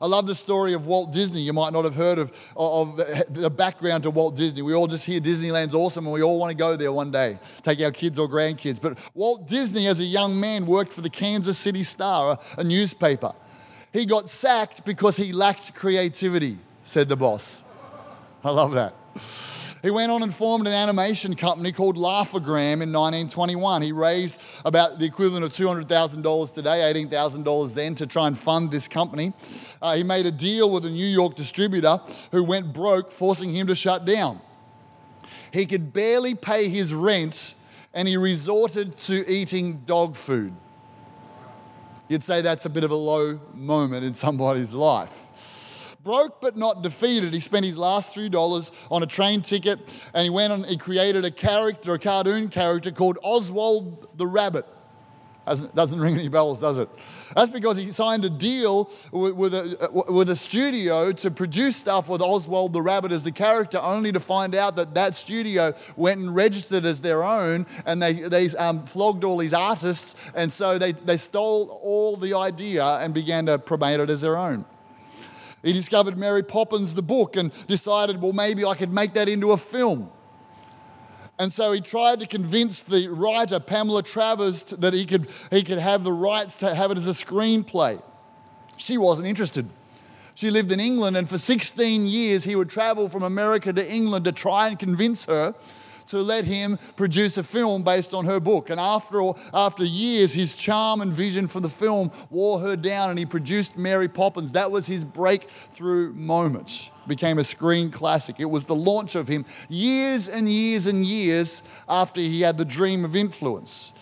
I 0.00 0.06
love 0.06 0.28
the 0.28 0.36
story 0.36 0.72
of 0.72 0.86
Walt 0.86 1.10
Disney. 1.10 1.40
You 1.40 1.52
might 1.52 1.72
not 1.72 1.84
have 1.84 1.96
heard 1.96 2.18
of, 2.18 2.32
of 2.56 2.96
the 2.96 3.50
background 3.50 4.04
to 4.04 4.10
Walt 4.10 4.36
Disney. 4.36 4.62
We 4.62 4.72
all 4.72 4.86
just 4.86 5.04
hear 5.04 5.20
Disneyland's 5.20 5.74
awesome 5.74 6.06
and 6.06 6.12
we 6.12 6.22
all 6.22 6.38
want 6.38 6.50
to 6.50 6.56
go 6.56 6.76
there 6.76 6.92
one 6.92 7.10
day, 7.10 7.40
take 7.62 7.80
our 7.80 7.90
kids 7.90 8.20
or 8.20 8.28
grandkids. 8.28 8.80
But 8.80 8.98
Walt 9.14 9.48
Disney, 9.48 9.88
as 9.88 9.98
a 9.98 10.04
young 10.04 10.38
man, 10.38 10.66
worked 10.66 10.92
for 10.92 11.00
the 11.00 11.10
Kansas 11.10 11.58
City 11.58 11.82
Star, 11.82 12.38
a 12.56 12.62
newspaper. 12.62 13.32
He 13.92 14.06
got 14.06 14.30
sacked 14.30 14.84
because 14.84 15.16
he 15.16 15.32
lacked 15.32 15.74
creativity, 15.74 16.58
said 16.84 17.08
the 17.08 17.16
boss. 17.16 17.64
I 18.44 18.50
love 18.50 18.72
that. 18.72 18.94
He 19.82 19.90
went 19.90 20.12
on 20.12 20.22
and 20.22 20.32
formed 20.32 20.68
an 20.68 20.72
animation 20.72 21.34
company 21.34 21.72
called 21.72 21.96
Laugh-O-Gram 21.96 22.82
in 22.82 22.92
1921. 22.92 23.82
He 23.82 23.90
raised 23.90 24.40
about 24.64 25.00
the 25.00 25.04
equivalent 25.04 25.44
of 25.44 25.50
$200,000 25.50 26.54
today, 26.54 26.92
$18,000 26.94 27.74
then, 27.74 27.96
to 27.96 28.06
try 28.06 28.28
and 28.28 28.38
fund 28.38 28.70
this 28.70 28.86
company. 28.86 29.32
Uh, 29.80 29.96
he 29.96 30.04
made 30.04 30.26
a 30.26 30.30
deal 30.30 30.70
with 30.70 30.86
a 30.86 30.90
New 30.90 31.06
York 31.06 31.34
distributor 31.34 32.00
who 32.30 32.44
went 32.44 32.72
broke, 32.72 33.10
forcing 33.10 33.52
him 33.52 33.66
to 33.66 33.74
shut 33.74 34.04
down. 34.04 34.40
He 35.52 35.66
could 35.66 35.92
barely 35.92 36.36
pay 36.36 36.68
his 36.68 36.94
rent 36.94 37.54
and 37.92 38.06
he 38.06 38.16
resorted 38.16 38.96
to 39.00 39.28
eating 39.28 39.82
dog 39.84 40.14
food. 40.14 40.54
You'd 42.08 42.24
say 42.24 42.40
that's 42.40 42.66
a 42.66 42.70
bit 42.70 42.84
of 42.84 42.90
a 42.90 42.96
low 42.96 43.40
moment 43.52 44.04
in 44.04 44.14
somebody's 44.14 44.72
life. 44.72 45.22
Broke 46.02 46.40
but 46.40 46.56
not 46.56 46.82
defeated, 46.82 47.32
he 47.32 47.38
spent 47.38 47.64
his 47.64 47.78
last 47.78 48.12
three 48.12 48.28
dollars 48.28 48.72
on 48.90 49.04
a 49.04 49.06
train 49.06 49.40
ticket 49.40 49.78
and 50.12 50.24
he 50.24 50.30
went 50.30 50.52
on, 50.52 50.64
he 50.64 50.76
created 50.76 51.24
a 51.24 51.30
character, 51.30 51.94
a 51.94 51.98
cartoon 51.98 52.48
character 52.48 52.90
called 52.90 53.18
Oswald 53.22 54.08
the 54.16 54.26
Rabbit. 54.26 54.66
Doesn't, 55.44 55.98
ring 55.98 56.14
any 56.14 56.28
bells, 56.28 56.60
does 56.60 56.78
it? 56.78 56.88
That's 57.34 57.50
because 57.50 57.76
he 57.76 57.90
signed 57.90 58.24
a 58.24 58.30
deal 58.30 58.90
with, 59.10 59.34
with, 59.34 59.54
a, 59.54 59.90
with 60.08 60.30
a 60.30 60.36
studio 60.36 61.10
to 61.12 61.30
produce 61.32 61.76
stuff 61.76 62.08
with 62.08 62.22
Oswald 62.22 62.72
the 62.72 62.80
Rabbit 62.80 63.10
as 63.10 63.24
the 63.24 63.32
character, 63.32 63.78
only 63.78 64.12
to 64.12 64.20
find 64.20 64.54
out 64.54 64.76
that 64.76 64.94
that 64.94 65.16
studio 65.16 65.74
went 65.96 66.20
and 66.20 66.32
registered 66.32 66.84
as 66.84 67.00
their 67.00 67.24
own 67.24 67.66
and 67.86 68.00
they, 68.00 68.12
they 68.12 68.48
um, 68.50 68.84
flogged 68.86 69.24
all 69.24 69.36
these 69.36 69.54
artists. 69.54 70.14
And 70.34 70.52
so 70.52 70.78
they, 70.78 70.92
they 70.92 71.16
stole 71.16 71.80
all 71.82 72.16
the 72.16 72.34
idea 72.34 72.84
and 72.84 73.12
began 73.12 73.46
to 73.46 73.58
promote 73.58 73.98
it 73.98 74.10
as 74.10 74.20
their 74.20 74.36
own. 74.36 74.64
He 75.62 75.72
discovered 75.72 76.16
Mary 76.16 76.42
Poppins, 76.42 76.94
the 76.94 77.02
book, 77.02 77.36
and 77.36 77.52
decided, 77.66 78.20
well, 78.20 78.32
maybe 78.32 78.64
I 78.64 78.74
could 78.74 78.92
make 78.92 79.14
that 79.14 79.28
into 79.28 79.52
a 79.52 79.56
film. 79.56 80.10
And 81.38 81.52
so 81.52 81.72
he 81.72 81.80
tried 81.80 82.20
to 82.20 82.26
convince 82.26 82.82
the 82.82 83.08
writer, 83.08 83.58
Pamela 83.58 84.02
Travers, 84.02 84.62
that 84.64 84.92
he 84.92 85.06
could, 85.06 85.28
he 85.50 85.62
could 85.62 85.78
have 85.78 86.04
the 86.04 86.12
rights 86.12 86.56
to 86.56 86.74
have 86.74 86.90
it 86.90 86.96
as 86.96 87.06
a 87.06 87.10
screenplay. 87.10 88.02
She 88.76 88.98
wasn't 88.98 89.28
interested. 89.28 89.68
She 90.34 90.50
lived 90.50 90.72
in 90.72 90.80
England, 90.80 91.16
and 91.16 91.28
for 91.28 91.38
16 91.38 92.06
years, 92.06 92.44
he 92.44 92.56
would 92.56 92.70
travel 92.70 93.08
from 93.08 93.22
America 93.22 93.72
to 93.72 93.90
England 93.92 94.24
to 94.24 94.32
try 94.32 94.68
and 94.68 94.78
convince 94.78 95.26
her 95.26 95.54
to 96.12 96.22
let 96.22 96.44
him 96.44 96.78
produce 96.96 97.38
a 97.38 97.42
film 97.42 97.82
based 97.82 98.12
on 98.12 98.26
her 98.26 98.38
book. 98.38 98.68
And 98.68 98.78
after, 98.78 99.20
all, 99.20 99.38
after 99.54 99.82
years, 99.82 100.32
his 100.34 100.54
charm 100.54 101.00
and 101.00 101.10
vision 101.12 101.48
for 101.48 101.60
the 101.60 101.70
film 101.70 102.10
wore 102.28 102.60
her 102.60 102.76
down, 102.76 103.08
and 103.08 103.18
he 103.18 103.24
produced 103.24 103.78
Mary 103.78 104.08
Poppins. 104.08 104.52
That 104.52 104.70
was 104.70 104.86
his 104.86 105.06
breakthrough 105.06 106.12
moment. 106.12 106.90
Became 107.06 107.38
a 107.38 107.44
screen 107.44 107.90
classic. 107.90 108.36
It 108.38 108.44
was 108.44 108.64
the 108.64 108.74
launch 108.74 109.14
of 109.14 109.26
him 109.26 109.46
years 109.70 110.28
and 110.28 110.50
years 110.50 110.86
and 110.86 111.04
years 111.04 111.62
after 111.88 112.20
he 112.20 112.42
had 112.42 112.58
the 112.58 112.64
dream 112.66 113.06
of 113.06 113.16
influence. 113.16 113.92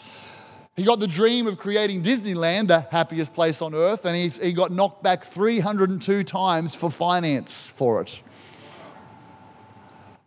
He 0.74 0.82
got 0.82 0.98
the 0.98 1.06
dream 1.06 1.46
of 1.46 1.58
creating 1.58 2.02
Disneyland, 2.02 2.68
the 2.68 2.80
happiest 2.90 3.34
place 3.34 3.62
on 3.62 3.72
earth, 3.72 4.04
and 4.04 4.16
he, 4.16 4.28
he 4.28 4.52
got 4.52 4.72
knocked 4.72 5.02
back 5.02 5.22
302 5.22 6.24
times 6.24 6.74
for 6.74 6.90
finance 6.90 7.68
for 7.68 8.02
it. 8.02 8.20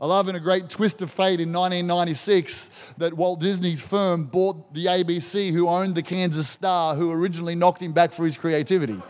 I 0.02 0.08
love 0.08 0.28
in 0.28 0.36
a 0.36 0.40
great 0.40 0.70
twist 0.70 1.02
of 1.02 1.12
fate 1.12 1.40
in 1.40 1.54
1996 1.54 2.96
that 2.98 3.14
Walt 3.14 3.40
Disney's 3.40 3.82
firm 3.82 4.26
bought 4.26 4.74
the 4.74 4.88
ABC, 4.88 5.52
who 5.52 5.68
owned 5.68 5.96
the 5.96 6.02
Kansas 6.02 6.50
Star, 6.50 6.96
who 6.96 7.12
originally 7.12 7.56
knocked 7.56 7.82
him 7.82 7.94
back 7.94 8.12
for 8.12 8.26
his 8.26 8.36
creativity. 8.36 9.02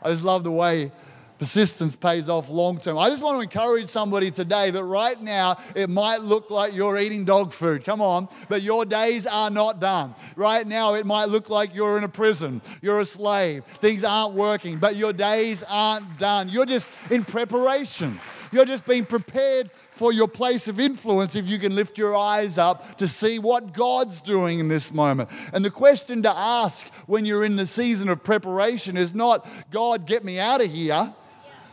I 0.00 0.10
just 0.10 0.22
love 0.22 0.44
the 0.44 0.52
way 0.52 0.92
Persistence 1.38 1.94
pays 1.94 2.28
off 2.28 2.50
long 2.50 2.78
term. 2.78 2.98
I 2.98 3.10
just 3.10 3.22
want 3.22 3.36
to 3.36 3.42
encourage 3.42 3.88
somebody 3.88 4.30
today 4.30 4.70
that 4.70 4.82
right 4.82 5.20
now 5.20 5.56
it 5.76 5.88
might 5.88 6.20
look 6.20 6.50
like 6.50 6.74
you're 6.74 6.98
eating 6.98 7.24
dog 7.24 7.52
food. 7.52 7.84
Come 7.84 8.00
on. 8.00 8.28
But 8.48 8.62
your 8.62 8.84
days 8.84 9.24
are 9.24 9.50
not 9.50 9.78
done. 9.78 10.16
Right 10.34 10.66
now 10.66 10.94
it 10.94 11.06
might 11.06 11.26
look 11.26 11.48
like 11.48 11.74
you're 11.74 11.96
in 11.96 12.02
a 12.02 12.08
prison, 12.08 12.60
you're 12.82 13.00
a 13.00 13.04
slave, 13.04 13.64
things 13.64 14.02
aren't 14.02 14.34
working, 14.34 14.78
but 14.78 14.96
your 14.96 15.12
days 15.12 15.62
aren't 15.68 16.18
done. 16.18 16.48
You're 16.48 16.66
just 16.66 16.90
in 17.10 17.24
preparation. 17.24 18.18
You're 18.50 18.64
just 18.64 18.86
being 18.86 19.04
prepared 19.04 19.70
for 19.98 20.12
your 20.12 20.28
place 20.28 20.68
of 20.68 20.78
influence 20.78 21.34
if 21.34 21.48
you 21.48 21.58
can 21.58 21.74
lift 21.74 21.98
your 21.98 22.14
eyes 22.14 22.56
up 22.56 22.96
to 22.98 23.08
see 23.08 23.40
what 23.40 23.72
God's 23.72 24.20
doing 24.20 24.60
in 24.60 24.68
this 24.68 24.92
moment. 24.92 25.28
And 25.52 25.64
the 25.64 25.72
question 25.72 26.22
to 26.22 26.30
ask 26.30 26.86
when 27.06 27.26
you're 27.26 27.44
in 27.44 27.56
the 27.56 27.66
season 27.66 28.08
of 28.08 28.22
preparation 28.22 28.96
is 28.96 29.12
not, 29.12 29.46
God, 29.70 30.06
get 30.06 30.24
me 30.24 30.38
out 30.38 30.62
of 30.62 30.70
here. 30.70 31.12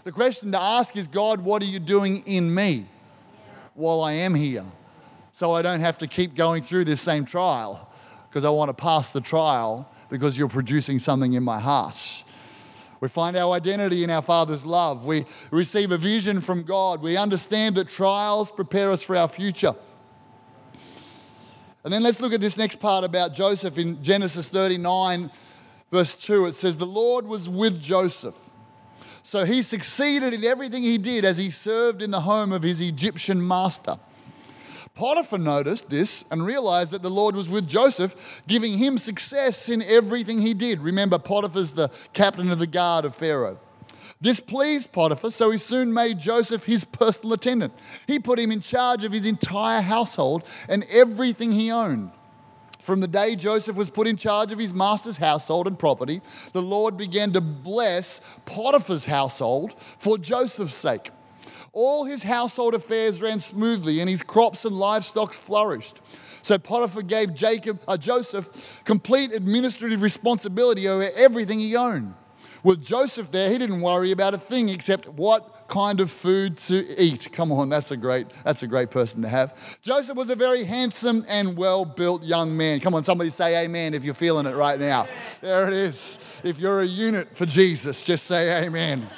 The 0.03 0.11
question 0.11 0.51
to 0.53 0.59
ask 0.59 0.97
is, 0.97 1.07
God, 1.07 1.41
what 1.41 1.61
are 1.61 1.67
you 1.67 1.79
doing 1.79 2.23
in 2.25 2.53
me 2.53 2.87
while 3.75 4.01
I 4.01 4.13
am 4.13 4.33
here? 4.33 4.65
So 5.31 5.53
I 5.53 5.61
don't 5.61 5.81
have 5.81 5.99
to 5.99 6.07
keep 6.07 6.33
going 6.33 6.63
through 6.63 6.85
this 6.85 7.01
same 7.01 7.25
trial 7.25 7.87
because 8.27 8.43
I 8.43 8.49
want 8.49 8.69
to 8.69 8.73
pass 8.73 9.11
the 9.11 9.21
trial 9.21 9.87
because 10.09 10.35
you're 10.35 10.49
producing 10.49 10.97
something 10.97 11.33
in 11.33 11.43
my 11.43 11.59
heart. 11.59 12.23
We 13.01 13.07
find 13.07 13.35
our 13.35 13.53
identity 13.53 14.03
in 14.03 14.09
our 14.09 14.21
Father's 14.21 14.65
love. 14.65 15.05
We 15.05 15.25
receive 15.51 15.91
a 15.91 15.97
vision 15.97 16.41
from 16.41 16.63
God. 16.63 17.01
We 17.01 17.17
understand 17.17 17.75
that 17.75 17.89
trials 17.89 18.51
prepare 18.51 18.91
us 18.91 19.01
for 19.01 19.15
our 19.15 19.27
future. 19.27 19.75
And 21.83 21.93
then 21.93 22.01
let's 22.01 22.19
look 22.19 22.33
at 22.33 22.41
this 22.41 22.57
next 22.57 22.79
part 22.79 23.03
about 23.03 23.33
Joseph 23.33 23.77
in 23.77 24.01
Genesis 24.01 24.47
39, 24.49 25.29
verse 25.91 26.15
2. 26.15 26.47
It 26.47 26.55
says, 26.55 26.77
The 26.77 26.85
Lord 26.85 27.27
was 27.27 27.47
with 27.47 27.79
Joseph. 27.79 28.35
So 29.21 29.45
he 29.45 29.61
succeeded 29.61 30.33
in 30.33 30.43
everything 30.43 30.83
he 30.83 30.97
did 30.97 31.25
as 31.25 31.37
he 31.37 31.49
served 31.49 32.01
in 32.01 32.11
the 32.11 32.21
home 32.21 32.51
of 32.51 32.63
his 32.63 32.81
Egyptian 32.81 33.45
master. 33.45 33.97
Potiphar 34.95 35.39
noticed 35.39 35.89
this 35.89 36.23
and 36.31 36.45
realized 36.45 36.91
that 36.91 37.03
the 37.03 37.09
Lord 37.09 37.35
was 37.35 37.49
with 37.49 37.67
Joseph, 37.67 38.41
giving 38.47 38.77
him 38.77 38.97
success 38.97 39.67
in 39.67 39.81
everything 39.81 40.39
he 40.39 40.53
did. 40.53 40.79
Remember, 40.79 41.19
Potiphar's 41.19 41.73
the 41.73 41.89
captain 42.13 42.49
of 42.49 42.59
the 42.59 42.67
guard 42.67 43.03
of 43.03 43.13
Pharaoh. 43.13 43.59
This 44.21 44.39
pleased 44.39 44.93
Potiphar, 44.93 45.31
so 45.31 45.51
he 45.51 45.57
soon 45.57 45.93
made 45.93 46.19
Joseph 46.19 46.63
his 46.63 46.85
personal 46.85 47.33
attendant. 47.33 47.73
He 48.07 48.19
put 48.19 48.39
him 48.39 48.51
in 48.51 48.61
charge 48.61 49.03
of 49.03 49.11
his 49.11 49.25
entire 49.25 49.81
household 49.81 50.43
and 50.69 50.85
everything 50.85 51.51
he 51.51 51.69
owned. 51.69 52.11
From 52.79 53.01
the 53.01 53.07
day 53.07 53.35
Joseph 53.35 53.75
was 53.75 53.89
put 53.89 54.07
in 54.07 54.15
charge 54.15 54.53
of 54.53 54.59
his 54.59 54.73
master's 54.73 55.17
household 55.17 55.67
and 55.67 55.77
property, 55.77 56.21
the 56.53 56.61
Lord 56.61 56.95
began 56.95 57.33
to 57.33 57.41
bless 57.41 58.21
Potiphar's 58.45 59.05
household 59.05 59.75
for 59.97 60.17
Joseph's 60.17 60.75
sake. 60.75 61.09
All 61.75 62.05
his 62.05 62.23
household 62.23 62.73
affairs 62.73 63.21
ran 63.21 63.41
smoothly, 63.41 63.99
and 63.99 64.09
his 64.09 64.23
crops 64.23 64.63
and 64.63 64.73
livestock 64.73 65.33
flourished. 65.33 65.99
So 66.41 66.57
Potiphar 66.57 67.01
gave 67.01 67.35
Jacob, 67.35 67.81
uh, 67.85 67.97
Joseph 67.97 68.81
complete 68.85 69.33
administrative 69.33 70.01
responsibility 70.01 70.87
over 70.87 71.11
everything 71.15 71.59
he 71.59 71.75
owned. 71.75 72.13
With 72.63 72.81
Joseph 72.81 73.29
there, 73.29 73.51
he 73.51 73.57
didn't 73.57 73.81
worry 73.81 74.11
about 74.11 74.33
a 74.33 74.37
thing 74.37 74.69
except 74.69 75.07
what 75.09 75.67
kind 75.67 75.99
of 75.99 76.09
food 76.09 76.57
to 76.59 77.01
eat. 77.01 77.29
Come 77.33 77.51
on, 77.51 77.67
that's 77.67 77.91
a 77.91 77.97
great, 77.97 78.27
that's 78.45 78.63
a 78.63 78.67
great 78.67 78.89
person 78.89 79.21
to 79.23 79.27
have. 79.27 79.81
Joseph 79.81 80.15
was 80.15 80.29
a 80.29 80.35
very 80.35 80.63
handsome 80.63 81.25
and 81.27 81.57
well-built 81.57 82.23
young 82.23 82.55
man. 82.55 82.79
Come 82.79 82.95
on, 82.95 83.03
somebody 83.03 83.31
say 83.31 83.65
amen 83.65 83.93
if 83.93 84.05
you're 84.05 84.13
feeling 84.13 84.45
it 84.45 84.55
right 84.55 84.79
now. 84.79 85.07
There 85.41 85.67
it 85.67 85.73
is. 85.73 86.19
If 86.43 86.57
you're 86.57 86.81
a 86.81 86.85
unit 86.85 87.35
for 87.35 87.45
Jesus, 87.45 88.03
just 88.03 88.25
say 88.25 88.65
amen. 88.65 89.09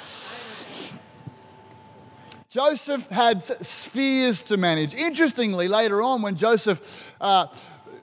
Joseph 2.58 3.06
had 3.06 3.44
spheres 3.64 4.42
to 4.42 4.56
manage. 4.56 4.92
Interestingly, 4.92 5.68
later 5.68 6.02
on, 6.02 6.22
when 6.22 6.34
Joseph 6.34 7.14
uh, 7.20 7.46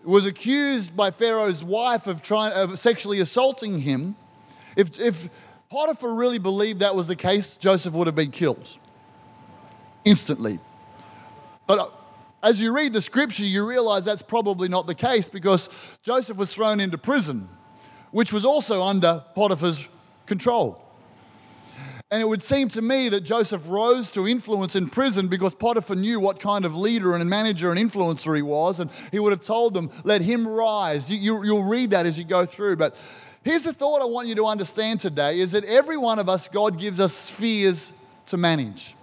was 0.06 0.26
accused 0.26 0.96
by 0.96 1.12
Pharaoh's 1.12 1.62
wife 1.62 2.08
of, 2.08 2.22
trying, 2.22 2.54
of 2.54 2.80
sexually 2.80 3.20
assaulting 3.20 3.82
him, 3.82 4.16
if, 4.78 4.98
if 4.98 5.28
Potiphar 5.70 6.16
really 6.16 6.40
believed 6.40 6.80
that 6.80 6.96
was 6.96 7.08
the 7.08 7.18
case, 7.18 7.58
Joseph 7.58 7.94
would 7.96 8.08
have 8.08 8.16
been 8.16 8.32
killed 8.32 8.66
instantly. 10.06 10.60
But 11.68 11.80
uh, 11.80 11.88
as 12.42 12.62
you 12.62 12.74
read 12.74 12.94
the 12.94 13.02
scripture, 13.02 13.44
you 13.44 13.68
realize 13.68 14.06
that's 14.06 14.22
probably 14.22 14.70
not 14.70 14.88
the 14.88 14.96
case 14.96 15.28
because 15.28 15.70
Joseph 16.02 16.38
was 16.38 16.54
thrown 16.54 16.80
into 16.80 16.98
prison, 16.98 17.50
which 18.12 18.32
was 18.32 18.46
also 18.46 18.84
under 18.84 19.22
Potiphar's 19.36 19.86
control. 20.26 20.85
And 22.12 22.22
it 22.22 22.28
would 22.28 22.44
seem 22.44 22.70
to 22.70 22.82
me 22.82 23.10
that 23.10 23.22
Joseph 23.22 23.64
rose 23.68 24.12
to 24.12 24.28
influence 24.28 24.76
in 24.76 24.90
prison 24.90 25.28
because 25.28 25.56
Potiphar 25.56 25.96
knew 25.96 26.20
what 26.20 26.40
kind 26.40 26.64
of 26.64 26.76
leader 26.76 27.16
and 27.16 27.28
manager 27.28 27.72
and 27.72 27.80
influencer 27.80 28.36
he 28.36 28.44
was, 28.44 28.80
and 28.80 28.92
he 29.12 29.18
would 29.18 29.32
have 29.32 29.42
told 29.42 29.74
them, 29.74 29.90
Let 30.04 30.22
him 30.22 30.48
rise. 30.48 31.12
You, 31.12 31.38
will 31.38 31.46
you, 31.46 31.64
read 31.64 31.90
that 31.92 32.06
as 32.06 32.18
you 32.18 32.24
go 32.24 32.46
through. 32.46 32.76
But 32.76 32.96
here's 33.44 33.64
the 33.64 33.74
thought 33.74 34.04
I 34.04 34.06
want 34.06 34.28
you 34.28 34.36
to 34.36 34.46
understand 34.46 35.00
today 35.00 35.40
is 35.40 35.54
that 35.54 35.64
every 35.66 35.98
one 35.98 36.20
of 36.20 36.30
us, 36.30 36.48
God 36.48 36.78
gives 36.78 37.00
us 37.00 37.12
spheres 37.12 37.92
to 38.28 38.38
manage. 38.38 38.96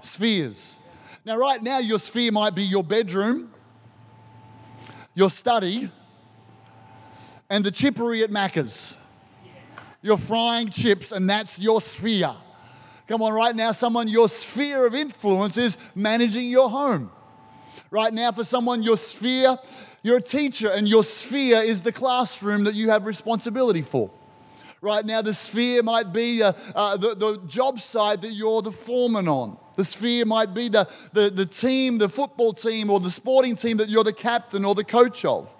Spheres. 0.00 0.78
Now, 1.24 1.38
right 1.38 1.62
now, 1.62 1.78
your 1.78 1.98
sphere 1.98 2.30
might 2.32 2.54
be 2.54 2.64
your 2.64 2.84
bedroom, 2.84 3.50
your 5.14 5.30
study, 5.30 5.90
and 7.48 7.64
the 7.64 7.70
chippery 7.70 8.22
at 8.22 8.30
Macca's. 8.30 8.94
You're 10.04 10.18
frying 10.18 10.68
chips, 10.68 11.12
and 11.12 11.30
that's 11.30 11.58
your 11.58 11.80
sphere. 11.80 12.34
Come 13.08 13.22
on, 13.22 13.32
right 13.32 13.56
now, 13.56 13.72
someone, 13.72 14.06
your 14.06 14.28
sphere 14.28 14.86
of 14.86 14.94
influence 14.94 15.56
is 15.56 15.78
managing 15.94 16.50
your 16.50 16.68
home. 16.68 17.10
Right 17.90 18.12
now, 18.12 18.30
for 18.30 18.44
someone, 18.44 18.82
your 18.82 18.98
sphere, 18.98 19.56
you're 20.02 20.18
a 20.18 20.22
teacher, 20.22 20.70
and 20.70 20.86
your 20.86 21.04
sphere 21.04 21.62
is 21.62 21.80
the 21.80 21.90
classroom 21.90 22.64
that 22.64 22.74
you 22.74 22.90
have 22.90 23.06
responsibility 23.06 23.80
for. 23.80 24.10
Right 24.82 25.06
now, 25.06 25.22
the 25.22 25.32
sphere 25.32 25.82
might 25.82 26.12
be 26.12 26.42
uh, 26.42 26.52
uh, 26.74 26.98
the, 26.98 27.14
the 27.14 27.40
job 27.46 27.80
site 27.80 28.20
that 28.20 28.32
you're 28.32 28.60
the 28.60 28.72
foreman 28.72 29.26
on. 29.26 29.56
The 29.76 29.84
sphere 29.84 30.26
might 30.26 30.52
be 30.52 30.68
the, 30.68 30.86
the, 31.14 31.30
the 31.30 31.46
team, 31.46 31.96
the 31.96 32.10
football 32.10 32.52
team, 32.52 32.90
or 32.90 33.00
the 33.00 33.10
sporting 33.10 33.56
team 33.56 33.78
that 33.78 33.88
you're 33.88 34.04
the 34.04 34.12
captain 34.12 34.66
or 34.66 34.74
the 34.74 34.84
coach 34.84 35.24
of. 35.24 35.54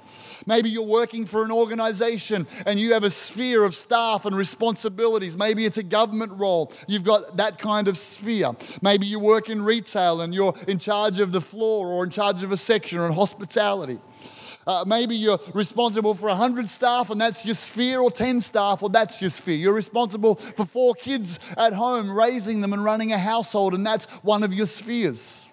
Maybe 0.46 0.68
you're 0.68 0.82
working 0.82 1.24
for 1.24 1.44
an 1.44 1.50
organization 1.50 2.46
and 2.66 2.78
you 2.78 2.92
have 2.92 3.04
a 3.04 3.10
sphere 3.10 3.64
of 3.64 3.74
staff 3.74 4.24
and 4.24 4.36
responsibilities. 4.36 5.36
Maybe 5.36 5.64
it's 5.64 5.78
a 5.78 5.82
government 5.82 6.32
role. 6.34 6.72
You've 6.86 7.04
got 7.04 7.36
that 7.36 7.58
kind 7.58 7.88
of 7.88 7.96
sphere. 7.98 8.52
Maybe 8.82 9.06
you 9.06 9.18
work 9.18 9.48
in 9.48 9.62
retail 9.62 10.20
and 10.20 10.34
you're 10.34 10.54
in 10.68 10.78
charge 10.78 11.18
of 11.18 11.32
the 11.32 11.40
floor 11.40 11.88
or 11.88 12.04
in 12.04 12.10
charge 12.10 12.42
of 12.42 12.52
a 12.52 12.56
section 12.56 12.98
or 12.98 13.06
in 13.06 13.12
hospitality. 13.12 13.98
Uh, 14.66 14.84
maybe 14.86 15.14
you're 15.14 15.38
responsible 15.52 16.14
for 16.14 16.28
100 16.28 16.68
staff 16.70 17.10
and 17.10 17.20
that's 17.20 17.44
your 17.44 17.54
sphere, 17.54 18.00
or 18.00 18.10
10 18.10 18.40
staff, 18.40 18.82
or 18.82 18.88
that's 18.88 19.20
your 19.20 19.30
sphere. 19.30 19.56
You're 19.56 19.74
responsible 19.74 20.36
for 20.36 20.64
four 20.64 20.94
kids 20.94 21.38
at 21.56 21.72
home, 21.72 22.10
raising 22.10 22.60
them 22.60 22.72
and 22.72 22.82
running 22.82 23.12
a 23.12 23.18
household, 23.18 23.74
and 23.74 23.86
that's 23.86 24.06
one 24.22 24.42
of 24.42 24.54
your 24.54 24.66
spheres. 24.66 25.50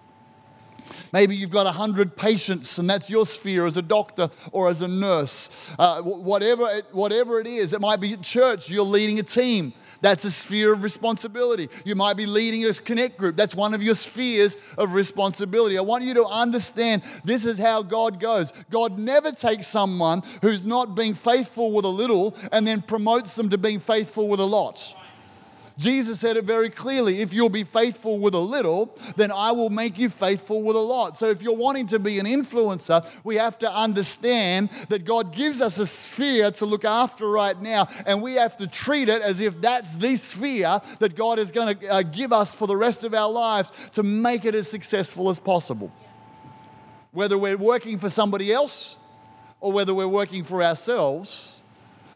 Maybe 1.14 1.36
you've 1.36 1.52
got 1.52 1.66
100 1.66 2.16
patients 2.16 2.78
and 2.78 2.90
that's 2.90 3.10
your 3.10 3.26
sphere 3.26 3.66
as 3.66 3.78
a 3.78 3.82
doctor 3.82 4.30
or 4.52 4.70
as 4.70 4.82
a 4.82 4.88
nurse. 4.88 5.50
Uh, 5.78 6.02
whatever, 6.02 6.68
it, 6.70 6.86
whatever 6.92 7.40
it 7.40 7.48
is, 7.48 7.74
it 7.74 7.82
might 7.82 8.00
be 8.00 8.14
at 8.14 8.22
church, 8.22 8.70
you're 8.70 8.84
leading 8.84 9.20
a 9.20 9.24
team. 9.24 9.74
That's 10.02 10.26
a 10.26 10.32
sphere 10.32 10.74
of 10.74 10.84
responsibility. 10.84 11.70
You 11.86 11.96
might 11.96 12.18
be 12.18 12.26
leading 12.26 12.66
a 12.66 12.74
connect 12.74 13.18
group. 13.18 13.36
That's 13.36 13.54
one 13.54 13.74
of 13.74 13.84
your 13.84 13.96
spheres 13.96 14.58
of 14.78 14.94
responsibility. 14.94 15.78
I 15.78 15.82
want 15.82 16.04
you 16.04 16.14
to 16.16 16.26
understand 16.26 17.04
this 17.24 17.46
is 17.46 17.58
how 17.58 17.84
God 17.84 18.20
goes. 18.20 18.52
God 18.70 18.98
never 18.98 19.32
takes 19.32 19.68
someone 19.68 20.24
who's 20.42 20.64
not 20.64 20.96
being 20.96 21.14
faithful 21.14 21.72
with 21.72 21.86
a 21.86 21.90
little 21.90 22.36
and 22.52 22.66
then 22.66 22.82
promotes 22.82 23.36
them 23.36 23.50
to 23.50 23.58
being 23.58 23.80
faithful 23.80 24.28
with 24.28 24.40
a 24.40 24.46
lot. 24.46 24.96
Jesus 25.78 26.20
said 26.20 26.38
it 26.38 26.46
very 26.46 26.70
clearly 26.70 27.22
if 27.22 27.34
you'll 27.34 27.50
be 27.50 27.64
faithful 27.64 28.20
with 28.20 28.34
a 28.34 28.40
little, 28.40 28.98
then 29.16 29.32
I 29.32 29.52
will 29.52 29.70
make 29.70 29.98
you 29.98 30.10
faithful 30.10 30.64
with 30.64 30.76
a 30.76 30.80
lot. 30.80 31.18
So 31.18 31.28
if 31.28 31.42
you're 31.42 31.56
wanting 31.56 31.88
to 31.88 32.00
be 32.00 32.20
an 32.20 32.26
influencer, 32.26 33.08
we 33.24 33.36
have 33.36 33.58
to 33.60 33.72
understand 33.72 34.70
that 34.90 35.06
God 35.06 35.34
gives 35.34 35.62
us 35.62 35.80
a 35.80 35.86
sphere 35.86 36.52
to 36.52 36.66
look 36.66 36.86
after 36.86 37.28
right 37.28 37.60
now, 37.60 37.88
and 38.06 38.22
we 38.22 38.36
have 38.36 38.58
to 38.58 38.68
treat 38.68 39.10
it 39.10 39.22
as 39.22 39.40
if 39.40 39.60
that's 39.62 39.96
the 39.96 40.16
sphere 40.16 40.82
that 41.00 41.16
God 41.16 41.40
is 41.40 41.52
going 41.52 41.78
to 41.78 41.88
uh, 41.88 42.02
give 42.04 42.34
us 42.34 42.54
for 42.54 42.68
the 42.68 42.78
rest 42.78 43.04
of 43.04 43.14
our 43.14 43.32
lives 43.32 43.72
to 43.94 44.04
make 44.04 44.46
it 44.46 44.56
as 44.56 44.70
successful 44.70 45.30
as 45.30 45.40
possible. 45.40 45.92
Whether 47.12 47.38
we're 47.38 47.58
working 47.58 47.98
for 47.98 48.10
somebody 48.10 48.52
else 48.54 48.98
or 49.60 49.72
whether 49.72 49.94
we're 49.94 50.08
working 50.08 50.44
for 50.44 50.64
ourselves, 50.64 51.61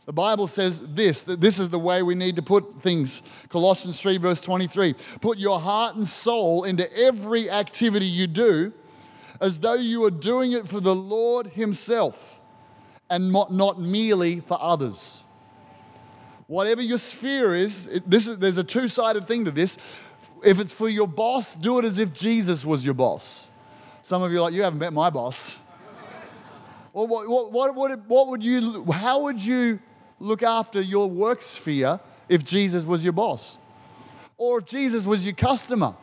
the 0.06 0.14
Bible 0.14 0.48
says 0.48 0.82
this, 0.82 1.24
that 1.24 1.42
this 1.42 1.58
is 1.58 1.70
the 1.70 1.80
way 1.80 2.04
we 2.04 2.14
need 2.14 2.36
to 2.36 2.44
put 2.44 2.82
things. 2.82 3.24
Colossians 3.50 4.00
3, 4.00 4.18
verse 4.20 4.40
23. 4.40 4.94
Put 5.20 5.40
your 5.40 5.60
heart 5.60 5.96
and 5.96 6.08
soul 6.08 6.64
into 6.64 6.92
every 6.96 7.50
activity 7.50 8.06
you 8.06 8.28
do 8.28 8.72
as 9.42 9.60
though 9.60 9.74
you 9.74 10.06
are 10.06 10.12
doing 10.12 10.52
it 10.52 10.68
for 10.68 10.80
the 10.80 10.96
Lord 10.96 11.48
Himself 11.48 12.40
and 13.10 13.32
not 13.32 13.82
merely 13.82 14.42
for 14.42 14.58
others. 14.62 15.24
Whatever 16.48 16.84
your 16.84 17.00
sphere 17.00 17.56
is, 17.56 17.88
it, 17.88 18.10
this 18.10 18.28
is 18.28 18.38
there's 18.38 18.60
a 18.60 18.64
two 18.64 18.88
sided 18.88 19.28
thing 19.28 19.46
to 19.46 19.52
this. 19.52 19.78
If 20.44 20.60
it's 20.60 20.72
for 20.72 20.88
your 20.88 21.08
boss, 21.08 21.56
do 21.56 21.80
it 21.80 21.86
as 21.86 21.98
if 21.98 22.14
Jesus 22.14 22.64
was 22.64 22.86
your 22.86 22.94
boss. 22.94 23.50
Some 24.04 24.22
of 24.22 24.32
you 24.32 24.38
are 24.38 24.42
like, 24.42 24.54
you 24.54 24.62
haven't 24.62 24.78
met 24.78 24.94
my 24.94 25.10
boss. 25.10 25.56
Well, 26.94 27.08
what, 27.08 27.28
what, 27.28 27.74
what, 27.76 28.08
what 28.08 28.28
would 28.28 28.44
you, 28.44 28.86
how 28.92 29.24
would 29.24 29.44
you 29.44 29.80
look 30.26 30.44
after 30.44 30.82
your 30.82 31.10
work 31.10 31.42
sphere 31.42 32.00
if 32.28 32.44
Jesus 32.44 32.86
was 32.86 33.04
your 33.04 33.14
boss? 33.14 33.58
Or 34.38 34.60
if 34.60 34.66
Jesus 34.66 35.06
was 35.06 35.26
your 35.26 35.36
customer? 35.36 35.96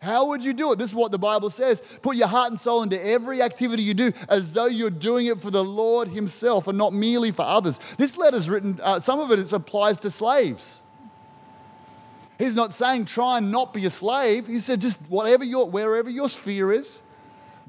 How 0.00 0.28
would 0.28 0.42
you 0.42 0.54
do 0.54 0.72
it? 0.72 0.78
This 0.78 0.90
is 0.90 0.94
what 0.94 1.12
the 1.12 1.18
Bible 1.18 1.50
says. 1.50 1.82
Put 2.00 2.16
your 2.16 2.26
heart 2.26 2.50
and 2.50 2.58
soul 2.58 2.82
into 2.82 3.02
every 3.04 3.42
activity 3.42 3.82
you 3.82 3.92
do 3.92 4.12
as 4.30 4.54
though 4.54 4.64
you're 4.66 4.88
doing 4.88 5.26
it 5.26 5.42
for 5.42 5.50
the 5.50 5.62
Lord 5.62 6.08
Himself 6.08 6.68
and 6.68 6.78
not 6.78 6.94
merely 6.94 7.32
for 7.32 7.42
others. 7.42 7.78
This 7.98 8.16
letter's 8.16 8.48
written, 8.48 8.80
uh, 8.82 8.98
some 8.98 9.20
of 9.20 9.30
it 9.30 9.52
applies 9.52 9.98
to 9.98 10.10
slaves. 10.10 10.80
He's 12.38 12.54
not 12.54 12.72
saying 12.72 13.04
try 13.04 13.36
and 13.36 13.50
not 13.50 13.74
be 13.74 13.84
a 13.84 13.90
slave. 13.90 14.46
He 14.46 14.58
said 14.60 14.80
just 14.80 14.98
whatever 15.10 15.44
your, 15.44 15.68
wherever 15.68 16.08
your 16.08 16.30
sphere 16.30 16.72
is, 16.72 17.02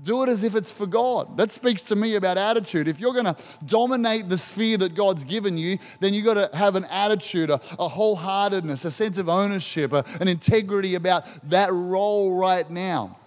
do 0.03 0.23
it 0.23 0.29
as 0.29 0.43
if 0.43 0.55
it's 0.55 0.71
for 0.71 0.87
God. 0.87 1.37
That 1.37 1.51
speaks 1.51 1.81
to 1.83 1.95
me 1.95 2.15
about 2.15 2.37
attitude. 2.37 2.87
If 2.87 2.99
you're 2.99 3.13
going 3.13 3.25
to 3.25 3.35
dominate 3.65 4.29
the 4.29 4.37
sphere 4.37 4.77
that 4.77 4.95
God's 4.95 5.23
given 5.23 5.57
you, 5.57 5.77
then 5.99 6.13
you've 6.13 6.25
got 6.25 6.33
to 6.35 6.57
have 6.57 6.75
an 6.75 6.85
attitude, 6.85 7.49
a, 7.49 7.55
a 7.77 7.89
wholeheartedness, 7.89 8.85
a 8.85 8.91
sense 8.91 9.17
of 9.17 9.29
ownership, 9.29 9.93
a, 9.93 10.03
an 10.19 10.27
integrity 10.27 10.95
about 10.95 11.25
that 11.49 11.71
role 11.71 12.35
right 12.35 12.69
now. 12.69 13.17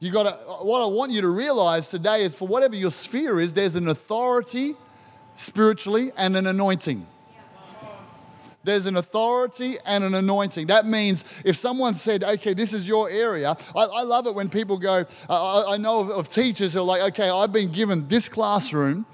You 0.00 0.10
got 0.10 0.24
to, 0.24 0.32
what 0.64 0.82
I 0.82 0.86
want 0.86 1.12
you 1.12 1.22
to 1.22 1.28
realize 1.28 1.88
today 1.90 2.24
is 2.24 2.34
for 2.34 2.48
whatever 2.48 2.76
your 2.76 2.90
sphere 2.90 3.40
is, 3.40 3.52
there's 3.52 3.74
an 3.74 3.88
authority 3.88 4.74
spiritually 5.34 6.12
and 6.16 6.36
an 6.36 6.46
anointing. 6.46 7.06
There's 8.64 8.86
an 8.86 8.96
authority 8.96 9.78
and 9.84 10.02
an 10.02 10.14
anointing. 10.14 10.66
That 10.68 10.86
means 10.86 11.24
if 11.44 11.56
someone 11.56 11.96
said, 11.96 12.24
okay, 12.24 12.54
this 12.54 12.72
is 12.72 12.88
your 12.88 13.10
area, 13.10 13.56
I, 13.76 13.84
I 13.84 14.02
love 14.02 14.26
it 14.26 14.34
when 14.34 14.48
people 14.48 14.78
go, 14.78 15.04
I, 15.28 15.64
I, 15.68 15.76
know 15.76 16.00
of, 16.00 16.10
of 16.10 16.30
teachers 16.30 16.72
who 16.72 16.80
are 16.80 16.84
like, 16.84 17.02
okay, 17.12 17.28
I've 17.28 17.52
been 17.52 17.70
given 17.70 18.08
this 18.08 18.28
classroom 18.28 19.06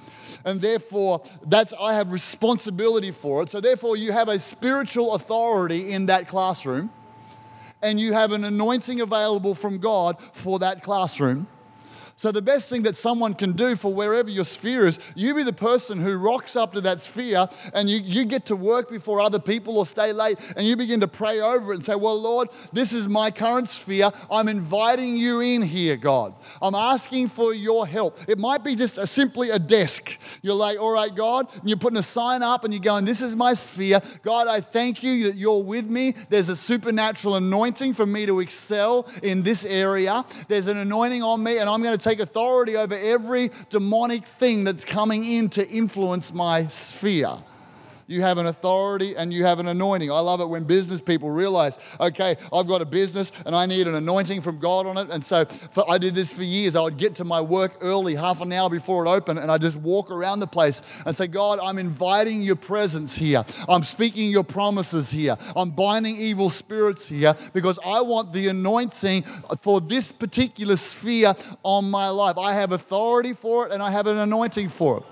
and 0.45 0.61
therefore 0.61 1.23
that's 1.47 1.73
I 1.79 1.95
have 1.95 2.13
responsibility 2.13 3.11
for 3.11 3.43
it. 3.43 3.51
So 3.51 3.61
therefore 3.61 3.97
you 3.97 4.13
have 4.13 4.29
a 4.29 4.39
spiritual 4.39 5.15
authority 5.15 5.93
in 5.93 6.07
that 6.07 6.29
classroom 6.29 6.91
and 7.83 7.99
you 7.99 8.13
have 8.13 8.33
an 8.33 8.45
anointing 8.45 9.01
available 9.01 9.55
from 9.55 9.79
God 9.79 10.21
for 10.21 10.59
that 10.61 10.83
classroom. 10.83 11.47
So, 12.21 12.31
the 12.31 12.43
best 12.43 12.69
thing 12.69 12.83
that 12.83 12.99
someone 12.99 13.33
can 13.33 13.53
do 13.53 13.75
for 13.75 13.95
wherever 13.95 14.29
your 14.29 14.45
sphere 14.45 14.87
is, 14.87 14.99
you 15.15 15.35
be 15.35 15.43
the 15.43 15.55
person 15.55 15.99
who 15.99 16.19
rocks 16.19 16.55
up 16.55 16.75
to 16.75 16.83
that 16.83 17.01
sphere 17.01 17.49
and 17.73 17.89
you, 17.89 17.99
you 18.01 18.27
get 18.27 18.45
to 18.45 18.57
work 18.57 18.91
before 18.91 19.23
other 19.23 19.39
people 19.39 19.79
or 19.79 19.87
stay 19.87 20.13
late 20.13 20.39
and 20.55 20.67
you 20.67 20.77
begin 20.77 21.01
to 21.01 21.09
pray 21.09 21.41
over 21.41 21.73
it 21.73 21.77
and 21.77 21.85
say, 21.87 21.95
Well, 21.95 22.21
Lord, 22.21 22.51
this 22.75 22.93
is 22.93 23.09
my 23.09 23.31
current 23.31 23.71
sphere. 23.71 24.11
I'm 24.31 24.49
inviting 24.49 25.17
you 25.17 25.41
in 25.41 25.63
here, 25.63 25.97
God. 25.97 26.35
I'm 26.61 26.75
asking 26.75 27.29
for 27.29 27.55
your 27.55 27.87
help. 27.87 28.19
It 28.29 28.39
might 28.39 28.63
be 28.65 28.77
just 28.77 28.99
a, 28.99 29.07
simply 29.07 29.49
a 29.49 29.59
desk. 29.59 30.19
You're 30.43 30.57
like, 30.57 30.79
All 30.79 30.93
right, 30.93 31.15
God, 31.15 31.51
and 31.59 31.71
you're 31.71 31.79
putting 31.79 31.99
a 31.99 32.03
sign 32.03 32.43
up 32.43 32.65
and 32.65 32.75
you're 32.75 32.83
going, 32.83 33.07
This 33.07 33.23
is 33.23 33.35
my 33.35 33.55
sphere. 33.55 34.03
God, 34.21 34.47
I 34.47 34.61
thank 34.61 35.03
you 35.03 35.29
that 35.29 35.37
you're 35.37 35.63
with 35.63 35.87
me. 35.87 36.15
There's 36.29 36.51
a 36.51 36.57
supernatural 36.57 37.37
anointing 37.37 37.95
for 37.95 38.05
me 38.05 38.27
to 38.27 38.41
excel 38.41 39.09
in 39.23 39.43
this 39.43 39.65
area. 39.65 40.23
There's 40.49 40.67
an 40.67 40.77
anointing 40.77 41.23
on 41.23 41.43
me, 41.43 41.57
and 41.57 41.71
I'm 41.71 41.81
going 41.83 41.97
to 41.97 42.10
take 42.10 42.10
take 42.11 42.21
authority 42.21 42.77
over 42.77 42.97
every 42.97 43.53
demonic 43.69 44.25
thing 44.25 44.65
that's 44.65 44.85
coming 44.85 45.25
in 45.25 45.49
to 45.49 45.69
influence 45.69 46.33
my 46.33 46.67
sphere. 46.67 47.37
You 48.11 48.23
have 48.23 48.39
an 48.39 48.47
authority 48.47 49.15
and 49.17 49.33
you 49.33 49.45
have 49.45 49.61
an 49.61 49.69
anointing. 49.69 50.11
I 50.11 50.19
love 50.19 50.41
it 50.41 50.49
when 50.49 50.65
business 50.65 51.01
people 51.01 51.31
realize, 51.31 51.79
okay, 52.01 52.37
I've 52.53 52.67
got 52.67 52.83
a 52.83 52.85
business 52.85 53.31
and 53.47 53.55
I 53.55 53.67
need 53.67 53.87
an 53.87 53.95
anointing 53.95 54.41
from 54.41 54.59
God 54.59 54.85
on 54.87 54.99
it. 54.99 55.11
And 55.11 55.25
so 55.25 55.45
for, 55.45 55.89
I 55.89 55.97
did 55.97 56.17
this 56.17 56.33
for 56.33 56.43
years. 56.43 56.75
I 56.75 56.83
would 56.83 56.97
get 56.97 57.15
to 57.17 57.25
my 57.25 57.41
work 57.41 57.77
early, 57.81 58.17
half 58.17 58.41
an 58.41 58.53
hour 58.53 58.69
before 58.69 59.07
it 59.07 59.09
opened, 59.09 59.39
and 59.39 59.49
I 59.49 59.59
just 59.59 59.77
walk 59.77 60.11
around 60.11 60.41
the 60.41 60.49
place 60.49 60.83
and 61.07 61.15
say, 61.15 61.29
God, 61.29 61.61
I'm 61.63 61.79
inviting 61.79 62.43
your 62.43 62.57
presence 62.57 63.15
here. 63.15 63.45
I'm 63.69 63.85
speaking 63.85 64.29
your 64.29 64.43
promises 64.43 65.09
here. 65.09 65.37
I'm 65.55 65.71
binding 65.71 66.17
evil 66.17 66.51
spirits 66.51 67.07
here 67.07 67.37
because 67.53 67.79
I 67.87 68.01
want 68.01 68.33
the 68.33 68.49
anointing 68.49 69.23
for 69.63 69.81
this 69.81 70.11
particular 70.11 70.75
sphere 70.75 71.37
on 71.63 71.89
my 71.89 72.09
life. 72.09 72.39
I 72.39 72.55
have 72.55 72.73
authority 72.73 73.35
for 73.35 73.69
it 73.69 73.73
and 73.73 73.81
I 73.81 73.93
have 73.93 74.09
an 74.09 74.19
anointing 74.19 74.69
for 74.71 74.99
it. 74.99 75.05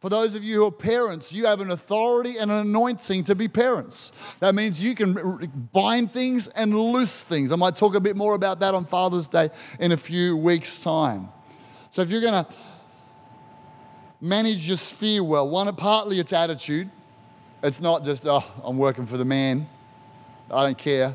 For 0.00 0.08
those 0.08 0.34
of 0.34 0.42
you 0.42 0.56
who 0.56 0.66
are 0.66 0.72
parents, 0.72 1.30
you 1.30 1.44
have 1.44 1.60
an 1.60 1.70
authority 1.70 2.38
and 2.38 2.50
an 2.50 2.56
anointing 2.56 3.24
to 3.24 3.34
be 3.34 3.48
parents. 3.48 4.12
That 4.40 4.54
means 4.54 4.82
you 4.82 4.94
can 4.94 5.68
bind 5.74 6.10
things 6.10 6.48
and 6.48 6.74
loose 6.74 7.22
things. 7.22 7.52
I 7.52 7.56
might 7.56 7.76
talk 7.76 7.94
a 7.94 8.00
bit 8.00 8.16
more 8.16 8.34
about 8.34 8.60
that 8.60 8.74
on 8.74 8.86
Father's 8.86 9.28
Day 9.28 9.50
in 9.78 9.92
a 9.92 9.98
few 9.98 10.38
weeks' 10.38 10.82
time. 10.82 11.28
So 11.90 12.00
if 12.00 12.08
you're 12.08 12.22
going 12.22 12.44
to 12.44 12.50
manage 14.22 14.66
your 14.66 14.78
sphere 14.78 15.22
well, 15.22 15.46
one, 15.46 15.74
partly 15.76 16.18
it's 16.18 16.32
attitude. 16.32 16.88
It's 17.62 17.82
not 17.82 18.02
just, 18.02 18.26
oh, 18.26 18.44
I'm 18.64 18.78
working 18.78 19.04
for 19.04 19.18
the 19.18 19.26
man. 19.26 19.68
I 20.50 20.64
don't 20.64 20.78
care. 20.78 21.14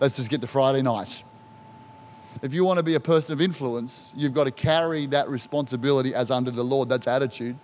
Let's 0.00 0.16
just 0.16 0.28
get 0.28 0.40
to 0.40 0.48
Friday 0.48 0.82
night. 0.82 1.22
If 2.42 2.52
you 2.52 2.64
want 2.64 2.78
to 2.78 2.82
be 2.82 2.94
a 2.94 3.00
person 3.00 3.32
of 3.32 3.40
influence, 3.40 4.12
you've 4.16 4.32
got 4.32 4.44
to 4.44 4.50
carry 4.50 5.06
that 5.06 5.28
responsibility 5.28 6.16
as 6.16 6.32
under 6.32 6.50
the 6.50 6.64
Lord. 6.64 6.88
That's 6.88 7.06
attitude 7.06 7.56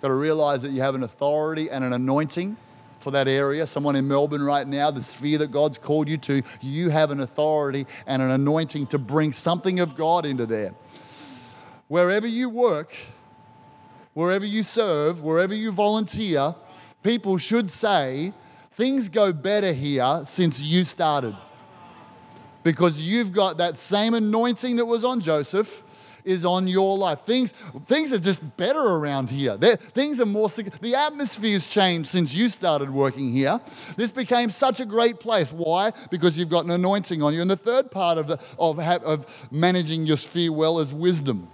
got 0.00 0.08
to 0.08 0.14
realize 0.14 0.62
that 0.62 0.70
you 0.70 0.82
have 0.82 0.94
an 0.94 1.02
authority 1.02 1.70
and 1.70 1.84
an 1.84 1.92
anointing 1.92 2.56
for 2.98 3.10
that 3.12 3.28
area. 3.28 3.66
Someone 3.66 3.96
in 3.96 4.08
Melbourne 4.08 4.42
right 4.42 4.66
now, 4.66 4.90
the 4.90 5.02
sphere 5.02 5.38
that 5.38 5.52
God's 5.52 5.78
called 5.78 6.08
you 6.08 6.18
to, 6.18 6.42
you 6.60 6.90
have 6.90 7.10
an 7.10 7.20
authority 7.20 7.86
and 8.06 8.20
an 8.20 8.30
anointing 8.30 8.88
to 8.88 8.98
bring 8.98 9.32
something 9.32 9.80
of 9.80 9.94
God 9.94 10.26
into 10.26 10.46
there. 10.46 10.74
Wherever 11.88 12.26
you 12.26 12.48
work, 12.48 12.96
wherever 14.14 14.44
you 14.44 14.62
serve, 14.62 15.22
wherever 15.22 15.54
you 15.54 15.70
volunteer, 15.70 16.54
people 17.02 17.38
should 17.38 17.70
say, 17.70 18.32
things 18.72 19.08
go 19.08 19.32
better 19.32 19.72
here 19.72 20.22
since 20.24 20.60
you 20.60 20.84
started. 20.84 21.36
Because 22.62 22.98
you've 22.98 23.30
got 23.30 23.58
that 23.58 23.76
same 23.76 24.14
anointing 24.14 24.76
that 24.76 24.86
was 24.86 25.04
on 25.04 25.20
Joseph 25.20 25.84
is 26.26 26.44
on 26.44 26.66
your 26.66 26.98
life. 26.98 27.20
Things, 27.20 27.52
things 27.86 28.12
are 28.12 28.18
just 28.18 28.56
better 28.56 28.80
around 28.80 29.30
here. 29.30 29.56
They're, 29.56 29.76
things 29.76 30.20
are 30.20 30.26
more, 30.26 30.48
the 30.48 30.94
atmosphere's 30.94 31.66
changed 31.66 32.08
since 32.08 32.34
you 32.34 32.48
started 32.48 32.90
working 32.90 33.32
here. 33.32 33.60
This 33.96 34.10
became 34.10 34.50
such 34.50 34.80
a 34.80 34.84
great 34.84 35.20
place. 35.20 35.52
Why? 35.52 35.92
Because 36.10 36.36
you've 36.36 36.50
got 36.50 36.64
an 36.64 36.70
anointing 36.72 37.22
on 37.22 37.32
you. 37.32 37.40
And 37.40 37.50
the 37.50 37.56
third 37.56 37.90
part 37.90 38.18
of, 38.18 38.26
the, 38.26 38.40
of, 38.58 38.78
of 38.78 39.48
managing 39.50 40.06
your 40.06 40.16
sphere 40.16 40.52
well 40.52 40.80
is 40.80 40.92
wisdom. 40.92 41.48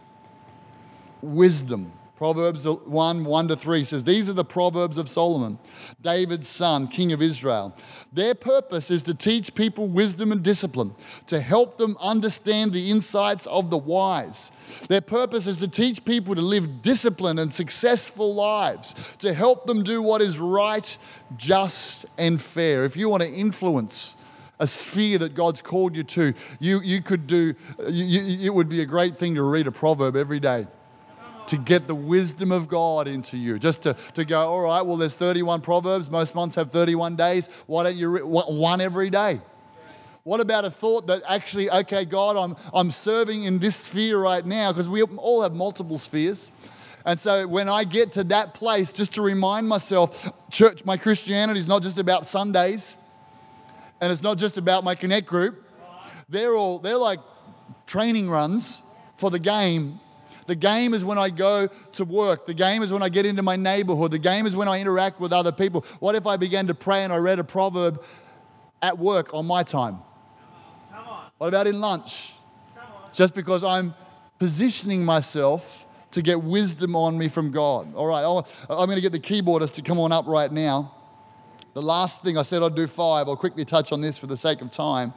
Wisdom. 1.20 1.92
Proverbs 2.16 2.66
1 2.66 3.25
1 3.25 3.48
to 3.48 3.57
3 3.57 3.85
says, 3.85 4.05
These 4.05 4.29
are 4.29 4.35
the 4.35 4.44
Proverbs 4.44 4.98
of 4.98 5.09
Solomon, 5.09 5.59
David's 6.03 6.46
son, 6.46 6.87
king 6.87 7.11
of 7.12 7.22
Israel. 7.22 7.75
Their 8.12 8.35
purpose 8.35 8.90
is 8.90 9.03
to 9.05 9.14
teach 9.14 9.55
people 9.55 9.88
wisdom 9.88 10.31
and 10.31 10.42
discipline, 10.42 10.92
to 11.29 11.40
help 11.40 11.79
them 11.79 11.96
understand 12.01 12.72
the 12.72 12.90
insights 12.90 13.46
of 13.46 13.70
the 13.70 13.79
wise. 13.79 14.53
Their 14.88 15.01
purpose 15.01 15.46
is 15.46 15.57
to 15.59 15.68
teach 15.68 16.05
people 16.05 16.35
to 16.35 16.42
live 16.42 16.83
disciplined 16.83 17.40
and 17.40 17.53
successful 17.53 18.35
lives, 18.35 19.16
to 19.20 19.33
help 19.33 19.66
them 19.66 19.83
do 19.83 20.03
what 20.03 20.20
is 20.20 20.38
right, 20.38 20.96
just, 21.38 22.05
and 22.18 22.40
fair. 22.40 22.85
If 22.85 22.94
you 22.94 23.09
want 23.09 23.22
to 23.22 23.33
influence, 23.33 24.16
a 24.61 24.66
sphere 24.66 25.18
that 25.18 25.35
God's 25.35 25.62
called 25.62 25.96
you 25.96 26.03
to, 26.05 26.35
you, 26.61 26.83
you 26.83 27.01
could 27.01 27.27
do, 27.27 27.55
you, 27.88 28.05
you, 28.05 28.46
it 28.46 28.55
would 28.55 28.68
be 28.68 28.83
a 28.83 28.87
great 28.87 29.18
thing 29.18 29.35
to 29.37 29.42
read 29.42 29.66
a 29.66 29.72
proverb 29.72 30.14
every 30.14 30.38
day 30.38 30.66
to 31.53 31.59
get 31.59 31.87
the 31.87 31.95
wisdom 31.95 32.51
of 32.51 32.67
God 32.67 33.07
into 33.07 33.37
you. 33.37 33.59
Just 33.59 33.83
to, 33.83 33.93
to 34.15 34.25
go, 34.25 34.41
all 34.41 34.62
right, 34.62 34.81
well, 34.81 34.97
there's 34.97 35.17
31 35.17 35.61
Proverbs. 35.61 36.09
Most 36.09 36.35
months 36.35 36.55
have 36.55 36.73
31 36.73 37.15
days. 37.15 37.47
Why 37.67 37.83
don't 37.83 37.95
you 37.95 38.27
one 38.27 38.81
every 38.81 39.11
day? 39.11 39.38
What 40.23 40.41
about 40.41 40.65
a 40.65 40.71
thought 40.71 41.09
that 41.09 41.23
actually, 41.29 41.71
okay, 41.71 42.07
God, 42.07 42.38
I'm, 42.38 42.57
I'm 42.73 42.91
serving 42.91 43.45
in 43.45 43.59
this 43.59 43.77
sphere 43.77 44.19
right 44.19 44.47
now 44.47 44.73
because 44.73 44.88
we 44.88 45.03
all 45.03 45.43
have 45.43 45.55
multiple 45.55 45.99
spheres. 45.99 46.53
And 47.05 47.21
so 47.21 47.47
when 47.47 47.69
I 47.69 47.85
get 47.85 48.12
to 48.12 48.25
that 48.25 48.55
place, 48.55 48.91
just 48.91 49.12
to 49.15 49.23
remind 49.23 49.69
myself, 49.69 50.33
church, 50.51 50.87
my 50.87 50.97
Christianity 50.97 51.61
is 51.61 51.69
not 51.69 51.83
just 51.83 51.99
about 51.99 52.27
Sundays 52.27 52.97
and 54.01 54.11
it's 54.11 54.23
not 54.23 54.38
just 54.38 54.57
about 54.57 54.85
my 54.85 54.95
connect 54.95 55.27
group. 55.27 55.62
They're 56.31 56.55
all, 56.55 56.79
they're 56.79 56.97
like 56.97 57.21
training 57.85 58.31
runs 58.31 58.81
for 59.17 59.31
the 59.31 59.38
game 59.38 60.01
the 60.46 60.55
game 60.55 60.94
is 60.94 61.05
when 61.05 61.18
I 61.18 61.31
go 61.31 61.68
to 61.68 62.05
work. 62.05 62.46
The 62.46 62.55
game 62.55 62.83
is 62.83 62.92
when 62.92 63.02
I 63.02 63.09
get 63.09 63.26
into 63.26 63.42
my 63.42 63.57
neighborhood. 63.57 64.11
The 64.11 64.18
game 64.18 64.46
is 64.46 64.57
when 64.57 64.68
I 64.68 64.81
interact 64.81 65.20
with 65.20 65.33
other 65.33 65.52
people. 65.52 65.85
What 66.00 66.14
if 66.14 66.26
I 66.26 66.37
began 66.37 66.66
to 66.66 66.74
pray 66.74 67.05
and 67.05 67.12
I 67.12 67.16
read 67.16 67.38
a 67.38 67.44
proverb 67.44 68.02
at 68.81 68.98
work 68.98 69.33
on 69.35 69.46
my 69.46 69.62
time? 69.62 69.98
Come 70.90 71.07
on. 71.07 71.24
What 71.38 71.48
about 71.48 71.66
in 71.66 71.81
lunch? 71.81 72.33
Just 73.12 73.35
because 73.35 73.62
I'm 73.62 73.94
positioning 74.38 75.05
myself 75.05 75.87
to 76.12 76.22
get 76.22 76.42
wisdom 76.42 76.96
on 76.96 77.16
me 77.16 77.28
from 77.28 77.50
God. 77.50 77.94
All 77.94 78.07
right, 78.07 78.24
I'm 78.68 78.87
going 78.87 78.96
to 78.96 79.00
get 79.00 79.12
the 79.12 79.20
keyboardist 79.20 79.74
to 79.74 79.83
come 79.83 79.98
on 79.98 80.12
up 80.12 80.26
right 80.26 80.50
now. 80.50 80.94
The 81.74 81.81
last 81.81 82.22
thing 82.22 82.37
I 82.37 82.42
said 82.42 82.62
I'd 82.62 82.74
do 82.74 82.87
five, 82.87 83.28
I'll 83.28 83.37
quickly 83.37 83.64
touch 83.64 83.92
on 83.92 84.02
this 84.02 84.18
for 84.18 84.26
the 84.26 84.37
sake 84.37 84.61
of 84.61 84.70
time, 84.70 85.14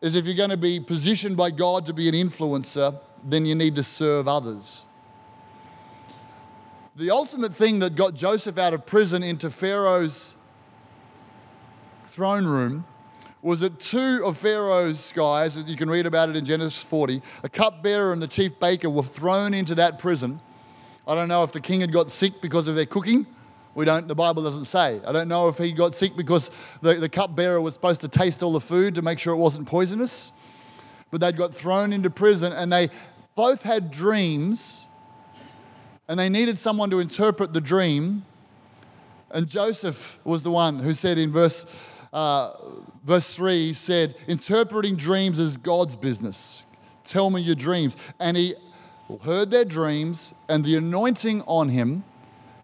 is 0.00 0.14
if 0.14 0.24
you're 0.24 0.34
going 0.34 0.50
to 0.50 0.56
be 0.56 0.80
positioned 0.80 1.36
by 1.36 1.50
God 1.50 1.84
to 1.86 1.92
be 1.92 2.08
an 2.08 2.14
influencer, 2.14 2.98
then 3.24 3.44
you 3.46 3.54
need 3.54 3.76
to 3.76 3.82
serve 3.82 4.28
others. 4.28 4.86
The 6.96 7.10
ultimate 7.10 7.54
thing 7.54 7.78
that 7.78 7.96
got 7.96 8.14
Joseph 8.14 8.58
out 8.58 8.74
of 8.74 8.84
prison 8.84 9.22
into 9.22 9.50
Pharaoh's 9.50 10.34
throne 12.08 12.46
room 12.46 12.84
was 13.42 13.60
that 13.60 13.80
two 13.80 14.20
of 14.24 14.36
Pharaoh's 14.36 15.12
guys, 15.12 15.56
as 15.56 15.70
you 15.70 15.76
can 15.76 15.88
read 15.88 16.04
about 16.04 16.28
it 16.28 16.36
in 16.36 16.44
Genesis 16.44 16.82
40, 16.82 17.22
a 17.42 17.48
cupbearer 17.48 18.12
and 18.12 18.20
the 18.20 18.28
chief 18.28 18.58
baker 18.60 18.90
were 18.90 19.02
thrown 19.02 19.54
into 19.54 19.74
that 19.76 19.98
prison. 19.98 20.40
I 21.06 21.14
don't 21.14 21.28
know 21.28 21.42
if 21.42 21.52
the 21.52 21.60
king 21.60 21.80
had 21.80 21.92
got 21.92 22.10
sick 22.10 22.40
because 22.42 22.68
of 22.68 22.74
their 22.74 22.86
cooking. 22.86 23.26
We 23.74 23.84
don't, 23.84 24.08
the 24.08 24.14
Bible 24.14 24.42
doesn't 24.42 24.66
say. 24.66 25.00
I 25.06 25.12
don't 25.12 25.28
know 25.28 25.48
if 25.48 25.56
he 25.56 25.72
got 25.72 25.94
sick 25.94 26.16
because 26.16 26.50
the, 26.82 26.94
the 26.94 27.08
cupbearer 27.08 27.60
was 27.60 27.74
supposed 27.74 28.00
to 28.02 28.08
taste 28.08 28.42
all 28.42 28.52
the 28.52 28.60
food 28.60 28.96
to 28.96 29.02
make 29.02 29.18
sure 29.18 29.32
it 29.32 29.38
wasn't 29.38 29.66
poisonous. 29.66 30.32
But 31.10 31.20
they'd 31.20 31.36
got 31.36 31.54
thrown 31.54 31.92
into 31.92 32.10
prison 32.10 32.52
and 32.52 32.72
they 32.72 32.90
both 33.34 33.62
had 33.62 33.90
dreams 33.90 34.86
and 36.08 36.18
they 36.18 36.28
needed 36.28 36.58
someone 36.58 36.90
to 36.90 36.98
interpret 36.98 37.52
the 37.52 37.60
dream. 37.60 38.24
And 39.30 39.48
Joseph 39.48 40.18
was 40.24 40.42
the 40.42 40.50
one 40.50 40.80
who 40.80 40.92
said 40.92 41.18
in 41.18 41.30
verse 41.30 41.66
uh, 42.12 42.52
verse 43.04 43.34
3, 43.34 43.66
he 43.68 43.72
said, 43.72 44.16
Interpreting 44.26 44.96
dreams 44.96 45.38
is 45.38 45.56
God's 45.56 45.96
business. 45.96 46.64
Tell 47.04 47.30
me 47.30 47.40
your 47.40 47.54
dreams. 47.54 47.96
And 48.18 48.36
he 48.36 48.54
heard 49.22 49.50
their 49.50 49.64
dreams, 49.64 50.34
and 50.48 50.64
the 50.64 50.76
anointing 50.76 51.42
on 51.42 51.68
him 51.68 52.04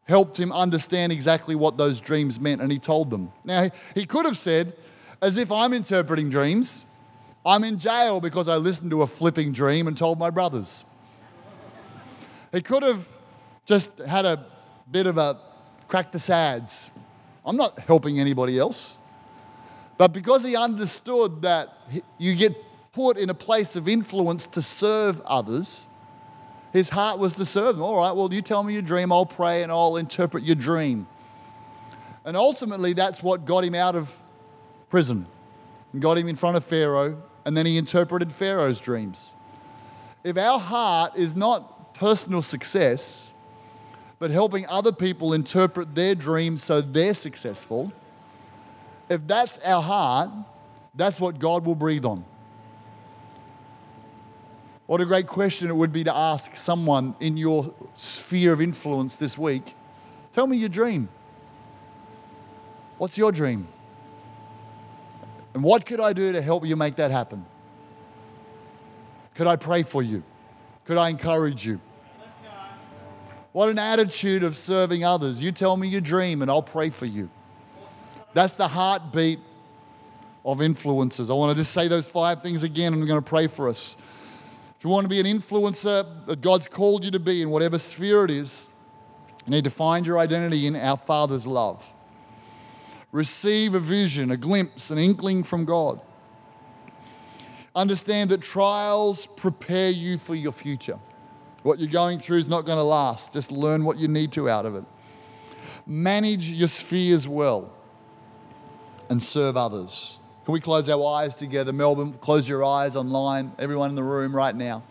helped 0.05 0.39
him 0.39 0.53
understand 0.53 1.13
exactly 1.13 1.55
what 1.55 1.77
those 1.77 2.01
dreams 2.01 2.39
meant, 2.39 2.61
and 2.61 2.71
he 2.71 2.79
told 2.79 3.11
them. 3.11 3.33
Now, 3.45 3.71
he 3.95 4.07
could 4.07 4.25
have 4.25 4.39
said, 4.39 4.75
as 5.21 5.37
if 5.37 5.51
I'm 5.51 5.73
interpreting 5.73 6.31
dreams, 6.31 6.86
I'm 7.47 7.63
in 7.63 7.79
jail 7.79 8.21
because 8.21 8.49
I 8.49 8.57
listened 8.57 8.91
to 8.91 9.03
a 9.03 9.07
flipping 9.07 9.53
dream 9.53 9.87
and 9.87 9.97
told 9.97 10.19
my 10.19 10.31
brothers. 10.31 10.85
He 12.51 12.61
could 12.61 12.83
have 12.83 13.07
just 13.65 13.97
had 14.01 14.25
a 14.25 14.45
bit 14.91 15.07
of 15.07 15.17
a 15.17 15.39
crack 15.87 16.11
the 16.11 16.19
sads. 16.19 16.91
I'm 17.45 17.57
not 17.57 17.79
helping 17.79 18.19
anybody 18.19 18.59
else. 18.59 18.99
But 19.97 20.13
because 20.13 20.43
he 20.43 20.57
understood 20.57 21.43
that 21.43 21.73
you 22.19 22.35
get 22.35 22.57
put 22.93 23.17
in 23.17 23.31
a 23.31 23.35
place 23.35 23.77
of 23.77 23.89
influence 23.89 24.47
to 24.47 24.61
serve 24.61 25.21
others, 25.21 25.87
his 26.73 26.89
heart 26.89 27.19
was 27.19 27.35
to 27.35 27.47
serve 27.47 27.77
them. 27.77 27.85
All 27.85 27.97
right, 27.97 28.15
well, 28.15 28.33
you 28.33 28.43
tell 28.43 28.63
me 28.63 28.73
your 28.73 28.83
dream, 28.83 29.13
I'll 29.13 29.25
pray 29.25 29.63
and 29.63 29.71
I'll 29.71 29.97
interpret 29.97 30.43
your 30.43 30.57
dream. 30.57 31.07
And 32.25 32.37
ultimately, 32.37 32.93
that's 32.93 33.23
what 33.23 33.45
got 33.45 33.65
him 33.65 33.75
out 33.75 33.95
of 33.95 34.15
prison 34.91 35.27
and 35.93 36.03
got 36.03 36.19
him 36.19 36.29
in 36.29 36.37
front 36.37 36.57
of 36.57 36.65
Pharaoh, 36.65 37.23
and 37.47 37.57
then 37.57 37.65
he 37.65 37.79
interpreted 37.79 38.33
Pharaoh's 38.33 38.81
dreams. 38.81 39.33
If 40.25 40.37
our 40.37 40.59
heart 40.59 41.13
is 41.15 41.37
not 41.37 41.95
personal 41.95 42.43
success, 42.43 43.31
but 44.19 44.33
helping 44.33 44.67
other 44.67 44.91
people 44.91 45.33
interpret 45.33 45.95
their 45.95 46.17
dreams 46.17 46.65
so 46.65 46.81
they're 46.81 47.15
successful, 47.15 47.93
if 49.09 49.25
that's 49.29 49.61
our 49.61 49.81
heart, 49.81 50.29
that's 50.97 51.21
what 51.21 51.39
God 51.39 51.65
will 51.65 51.77
breathe 51.77 52.05
on. 52.05 52.25
What 54.87 55.01
a 55.01 55.07
great 55.07 55.29
question 55.29 55.71
it 55.71 55.77
would 55.77 55.93
be 55.93 56.03
to 56.03 56.15
ask 56.15 56.57
someone 56.57 57.15
in 57.21 57.37
your 57.37 57.73
sphere 57.95 58.53
of 58.53 58.61
influence 58.61 59.15
this 59.15 59.39
week. 59.39 59.75
Tell 60.33 60.49
me 60.49 60.57
your 60.57 60.69
dream. 60.69 61.09
What's 62.99 63.17
your 63.17 63.31
dream? 63.31 63.69
And 65.57 65.65
what 65.65 65.87
could 65.87 66.01
I 66.01 66.13
do 66.13 66.33
to 66.33 66.43
help 66.43 66.67
you 66.67 66.77
make 66.77 66.97
that 66.97 67.11
happen? 67.11 67.47
Could 69.37 69.47
I 69.47 69.57
pray 69.57 69.85
for 69.85 70.03
you? 70.03 70.23
Could 70.85 70.99
I 70.99 71.09
encourage 71.09 71.67
you? 71.67 71.81
What 73.53 73.71
an 73.71 73.79
attitude 73.79 74.43
of 74.43 74.55
serving 74.55 75.03
others. 75.03 75.41
You 75.41 75.53
tell 75.53 75.79
me 75.79 75.89
your 75.89 76.03
dream 76.03 76.43
and 76.43 76.51
I'll 76.51 76.61
pray 76.61 76.91
for 76.91 77.07
you. 77.07 77.31
That's 78.35 78.57
the 78.57 78.69
heartbeat 78.69 79.39
of 80.45 80.59
influencers. 80.59 81.31
I 81.31 81.33
want 81.33 81.57
to 81.57 81.63
just 81.63 81.73
say 81.73 81.89
those 81.89 82.07
five 82.07 82.43
things 82.43 82.63
again, 82.63 82.93
and 82.93 83.01
I'm 83.01 83.09
going 83.09 83.23
to 83.23 83.27
pray 83.27 83.47
for 83.47 83.71
us. 83.71 83.97
If 84.77 84.85
you 84.85 84.91
want 84.91 85.07
to 85.07 85.09
be 85.09 85.21
an 85.21 85.25
influencer 85.25 86.27
that 86.27 86.43
God's 86.43 86.69
called 86.69 87.03
you 87.03 87.11
to 87.13 87.19
be 87.19 87.41
in 87.41 87.49
whatever 87.49 87.79
sphere 87.79 88.27
it 88.27 88.31
is, 88.31 88.75
you 89.47 89.53
need 89.53 89.65
to 89.65 89.71
find 89.71 90.07
your 90.07 90.19
identity 90.19 90.67
in 90.67 90.77
our 90.77 90.99
Father's 90.99 91.47
love. 91.47 91.96
Receive 93.17 93.75
a 93.75 93.81
vision, 93.81 94.31
a 94.31 94.37
glimpse, 94.37 94.91
an 94.91 94.99
inkling 94.99 95.43
from 95.43 95.65
God. 95.65 96.03
Understand 97.75 98.29
that 98.29 98.43
trials 98.43 99.25
prepare 99.25 99.89
you 99.89 100.19
for 100.19 100.35
your 100.35 100.53
future. 100.53 100.99
What 101.63 101.79
you're 101.79 101.89
going 101.89 102.19
through 102.19 102.41
is 102.41 102.47
not 102.47 102.67
going 102.67 102.77
to 102.77 102.83
last. 102.83 103.33
Just 103.33 103.51
learn 103.51 103.85
what 103.85 103.97
you 103.97 104.07
need 104.07 104.33
to 104.33 104.51
out 104.51 104.67
of 104.67 104.75
it. 104.75 104.85
Manage 105.87 106.51
your 106.51 106.69
spheres 106.69 107.27
well 107.27 107.73
and 109.09 109.23
serve 109.23 109.57
others. 109.57 110.19
Can 110.45 110.53
we 110.53 110.61
close 110.61 110.87
our 110.91 111.03
eyes 111.17 111.35
together? 111.35 111.73
Melbourne, 111.73 112.13
close 112.21 112.47
your 112.47 112.63
eyes 112.63 112.97
online, 112.97 113.51
everyone 113.59 113.89
in 113.89 113.97
the 113.97 114.05
room 114.05 114.37
right 114.37 114.55
now. 114.55 114.83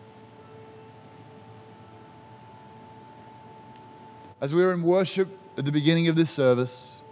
As 4.42 4.52
we 4.52 4.64
were 4.66 4.74
in 4.74 4.82
worship 4.82 5.30
at 5.60 5.66
the 5.66 5.72
beginning 5.72 6.08
of 6.08 6.16
this 6.16 6.32
service, 6.32 7.04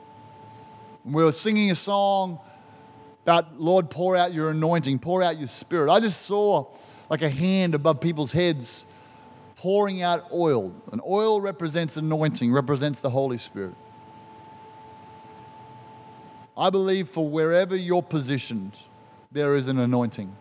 we 1.05 1.23
were 1.23 1.31
singing 1.31 1.71
a 1.71 1.75
song 1.75 2.39
about, 3.23 3.59
Lord, 3.59 3.89
pour 3.89 4.15
out 4.15 4.33
your 4.33 4.49
anointing, 4.49 4.99
pour 4.99 5.23
out 5.23 5.37
your 5.37 5.47
spirit. 5.47 5.91
I 5.91 5.99
just 5.99 6.23
saw 6.23 6.67
like 7.09 7.21
a 7.21 7.29
hand 7.29 7.75
above 7.75 7.99
people's 7.99 8.31
heads 8.31 8.85
pouring 9.55 10.01
out 10.01 10.31
oil. 10.33 10.73
And 10.91 11.01
oil 11.07 11.39
represents 11.41 11.97
anointing, 11.97 12.51
represents 12.51 12.99
the 12.99 13.09
Holy 13.09 13.37
Spirit. 13.37 13.75
I 16.57 16.69
believe 16.69 17.07
for 17.07 17.27
wherever 17.27 17.75
you're 17.75 18.03
positioned, 18.03 18.77
there 19.31 19.55
is 19.55 19.67
an 19.67 19.79
anointing. 19.79 20.35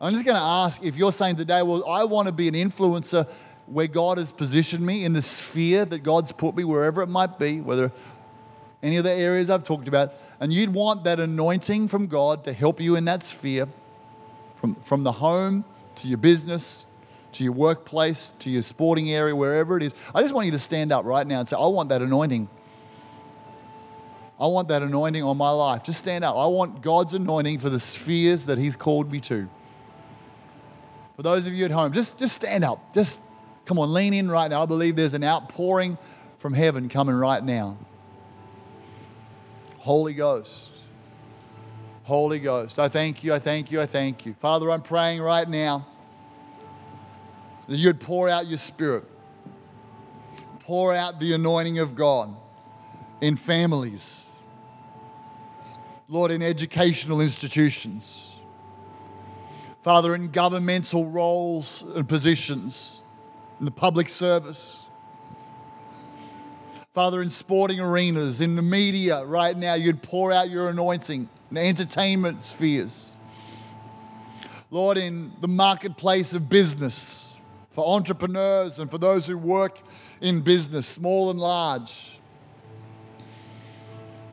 I'm 0.00 0.12
just 0.12 0.24
going 0.24 0.36
to 0.36 0.42
ask 0.42 0.82
if 0.82 0.96
you're 0.96 1.10
saying 1.10 1.36
today, 1.36 1.62
well, 1.62 1.84
I 1.88 2.04
want 2.04 2.26
to 2.26 2.32
be 2.32 2.46
an 2.46 2.54
influencer 2.54 3.28
where 3.66 3.88
God 3.88 4.18
has 4.18 4.30
positioned 4.30 4.84
me 4.84 5.04
in 5.04 5.12
the 5.12 5.22
sphere 5.22 5.84
that 5.84 6.02
God's 6.02 6.30
put 6.30 6.54
me, 6.54 6.62
wherever 6.64 7.02
it 7.02 7.08
might 7.08 7.38
be, 7.38 7.60
whether 7.60 7.90
any 8.82 8.96
of 8.96 9.04
the 9.04 9.12
areas 9.12 9.50
I've 9.50 9.64
talked 9.64 9.88
about, 9.88 10.12
and 10.40 10.52
you'd 10.52 10.72
want 10.72 11.04
that 11.04 11.20
anointing 11.20 11.88
from 11.88 12.06
God 12.06 12.44
to 12.44 12.52
help 12.52 12.80
you 12.80 12.96
in 12.96 13.04
that 13.06 13.22
sphere, 13.22 13.68
from, 14.54 14.76
from 14.76 15.04
the 15.04 15.12
home 15.12 15.64
to 15.96 16.08
your 16.08 16.18
business 16.18 16.86
to 17.32 17.44
your 17.44 17.52
workplace 17.52 18.32
to 18.40 18.50
your 18.50 18.62
sporting 18.62 19.10
area, 19.10 19.34
wherever 19.34 19.76
it 19.76 19.82
is. 19.82 19.94
I 20.14 20.22
just 20.22 20.34
want 20.34 20.46
you 20.46 20.52
to 20.52 20.58
stand 20.58 20.92
up 20.92 21.04
right 21.04 21.26
now 21.26 21.40
and 21.40 21.48
say, 21.48 21.56
I 21.56 21.66
want 21.66 21.88
that 21.90 22.02
anointing. 22.02 22.48
I 24.40 24.46
want 24.46 24.68
that 24.68 24.82
anointing 24.82 25.22
on 25.22 25.36
my 25.36 25.50
life. 25.50 25.82
Just 25.82 25.98
stand 25.98 26.24
up. 26.24 26.36
I 26.36 26.46
want 26.46 26.80
God's 26.82 27.14
anointing 27.14 27.58
for 27.58 27.70
the 27.70 27.80
spheres 27.80 28.46
that 28.46 28.58
He's 28.58 28.76
called 28.76 29.10
me 29.10 29.20
to. 29.20 29.48
For 31.16 31.22
those 31.22 31.46
of 31.46 31.54
you 31.54 31.64
at 31.64 31.72
home, 31.72 31.92
just, 31.92 32.18
just 32.18 32.36
stand 32.36 32.64
up. 32.64 32.94
Just 32.94 33.20
come 33.64 33.78
on, 33.78 33.92
lean 33.92 34.14
in 34.14 34.30
right 34.30 34.48
now. 34.48 34.62
I 34.62 34.66
believe 34.66 34.94
there's 34.94 35.14
an 35.14 35.24
outpouring 35.24 35.98
from 36.38 36.54
heaven 36.54 36.88
coming 36.88 37.16
right 37.16 37.42
now. 37.42 37.76
Holy 39.88 40.12
Ghost. 40.12 40.70
Holy 42.04 42.38
Ghost. 42.38 42.78
I 42.78 42.88
thank 42.88 43.24
you. 43.24 43.32
I 43.32 43.38
thank 43.38 43.72
you. 43.72 43.80
I 43.80 43.86
thank 43.86 44.26
you. 44.26 44.34
Father, 44.34 44.70
I'm 44.70 44.82
praying 44.82 45.20
right 45.20 45.48
now 45.48 45.86
that 47.66 47.78
you'd 47.78 47.98
pour 47.98 48.28
out 48.28 48.46
your 48.46 48.58
spirit, 48.58 49.04
pour 50.60 50.94
out 50.94 51.18
the 51.20 51.32
anointing 51.32 51.78
of 51.78 51.94
God 51.94 52.36
in 53.20 53.36
families 53.36 54.28
Lord, 56.10 56.30
in 56.30 56.42
educational 56.42 57.20
institutions. 57.20 58.38
Father, 59.82 60.14
in 60.14 60.30
governmental 60.30 61.06
roles 61.10 61.82
and 61.94 62.08
positions, 62.08 63.04
in 63.58 63.66
the 63.66 63.70
public 63.70 64.08
service. 64.08 64.87
Father, 66.98 67.22
in 67.22 67.30
sporting 67.30 67.78
arenas, 67.78 68.40
in 68.40 68.56
the 68.56 68.62
media 68.62 69.24
right 69.24 69.56
now, 69.56 69.74
you'd 69.74 70.02
pour 70.02 70.32
out 70.32 70.50
your 70.50 70.68
anointing 70.68 71.28
in 71.48 71.54
the 71.54 71.60
entertainment 71.60 72.42
spheres. 72.42 73.16
Lord, 74.72 74.98
in 74.98 75.30
the 75.40 75.46
marketplace 75.46 76.34
of 76.34 76.48
business, 76.48 77.36
for 77.70 77.94
entrepreneurs 77.94 78.80
and 78.80 78.90
for 78.90 78.98
those 78.98 79.28
who 79.28 79.38
work 79.38 79.78
in 80.20 80.40
business, 80.40 80.88
small 80.88 81.30
and 81.30 81.38
large. 81.38 82.18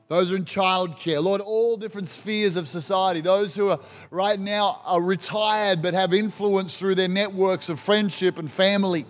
those 0.08 0.30
who 0.30 0.34
are 0.34 0.40
in 0.40 0.46
childcare, 0.46 1.24
Lord, 1.24 1.42
all 1.42 1.78
different 1.78 2.10
spheres 2.10 2.56
of 2.56 2.68
society, 2.68 3.22
those 3.22 3.54
who 3.54 3.70
are 3.70 3.80
right 4.10 4.40
now 4.40 4.82
are 4.86 5.04
retired 5.04 5.84
but 5.84 5.94
have 5.94 6.16
influence 6.16 6.80
through 6.80 6.96
their 6.96 7.10
networks 7.10 7.70
of 7.70 7.80
friendship 7.80 8.40
and 8.40 8.50
family. 8.50 9.06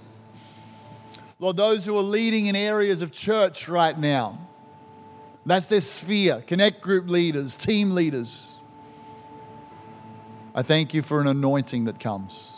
Lord, 1.39 1.57
those 1.57 1.85
who 1.85 1.97
are 1.97 2.03
leading 2.03 2.45
in 2.45 2.55
areas 2.55 3.01
of 3.01 3.11
church 3.11 3.67
right 3.67 3.97
now. 3.97 4.39
That's 5.45 5.67
their 5.67 5.81
sphere. 5.81 6.43
Connect 6.47 6.81
group 6.81 7.09
leaders, 7.09 7.55
team 7.55 7.91
leaders. 7.91 8.57
I 10.55 10.61
thank 10.61 10.93
you 10.93 11.01
for 11.01 11.19
an 11.21 11.27
anointing 11.27 11.85
that 11.85 11.99
comes. 11.99 12.53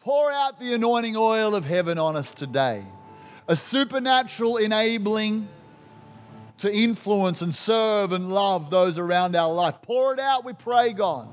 Pour 0.00 0.32
out 0.32 0.58
the 0.58 0.74
anointing 0.74 1.16
oil 1.16 1.54
of 1.54 1.64
heaven 1.64 1.96
on 1.96 2.16
us 2.16 2.34
today. 2.34 2.84
A 3.46 3.54
supernatural 3.54 4.56
enabling 4.56 5.48
to 6.58 6.72
influence 6.72 7.40
and 7.40 7.54
serve 7.54 8.12
and 8.12 8.30
love 8.30 8.70
those 8.70 8.98
around 8.98 9.36
our 9.36 9.52
life. 9.52 9.76
Pour 9.82 10.12
it 10.12 10.20
out, 10.20 10.44
we 10.44 10.52
pray, 10.52 10.92
God. 10.92 11.28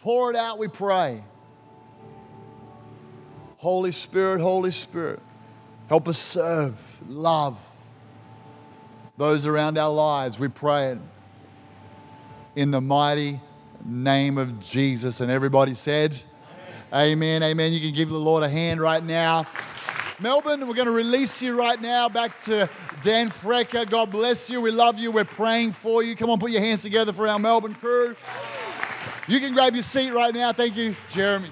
Pour 0.00 0.30
it 0.30 0.36
out, 0.36 0.58
we 0.58 0.66
pray. 0.66 1.22
Holy 3.56 3.92
Spirit, 3.92 4.40
Holy 4.40 4.72
Spirit, 4.72 5.20
help 5.92 6.08
us 6.08 6.18
serve, 6.18 7.02
love 7.06 7.60
those 9.18 9.44
around 9.44 9.76
our 9.76 9.92
lives. 9.92 10.38
We 10.38 10.48
pray 10.48 10.92
it 10.92 10.98
in 12.56 12.70
the 12.70 12.80
mighty 12.80 13.42
name 13.84 14.38
of 14.38 14.58
Jesus. 14.58 15.20
And 15.20 15.30
everybody 15.30 15.74
said, 15.74 16.18
Amen, 16.94 17.42
amen. 17.42 17.42
amen. 17.42 17.72
You 17.74 17.80
can 17.80 17.92
give 17.92 18.08
the 18.08 18.16
Lord 18.16 18.42
a 18.42 18.48
hand 18.48 18.80
right 18.80 19.04
now. 19.04 19.44
Melbourne, 20.18 20.66
we're 20.66 20.72
going 20.72 20.86
to 20.86 20.92
release 20.92 21.42
you 21.42 21.58
right 21.58 21.78
now 21.78 22.08
back 22.08 22.40
to 22.44 22.70
Dan 23.02 23.28
Frecker. 23.28 23.86
God 23.86 24.10
bless 24.10 24.48
you. 24.48 24.62
We 24.62 24.70
love 24.70 24.98
you. 24.98 25.12
We're 25.12 25.26
praying 25.26 25.72
for 25.72 26.02
you. 26.02 26.16
Come 26.16 26.30
on, 26.30 26.38
put 26.38 26.52
your 26.52 26.62
hands 26.62 26.80
together 26.80 27.12
for 27.12 27.28
our 27.28 27.38
Melbourne 27.38 27.74
crew. 27.74 28.16
You 29.28 29.40
can 29.40 29.52
grab 29.52 29.74
your 29.74 29.82
seat 29.82 30.10
right 30.12 30.32
now. 30.32 30.54
Thank 30.54 30.74
you, 30.74 30.96
Jeremy. 31.10 31.50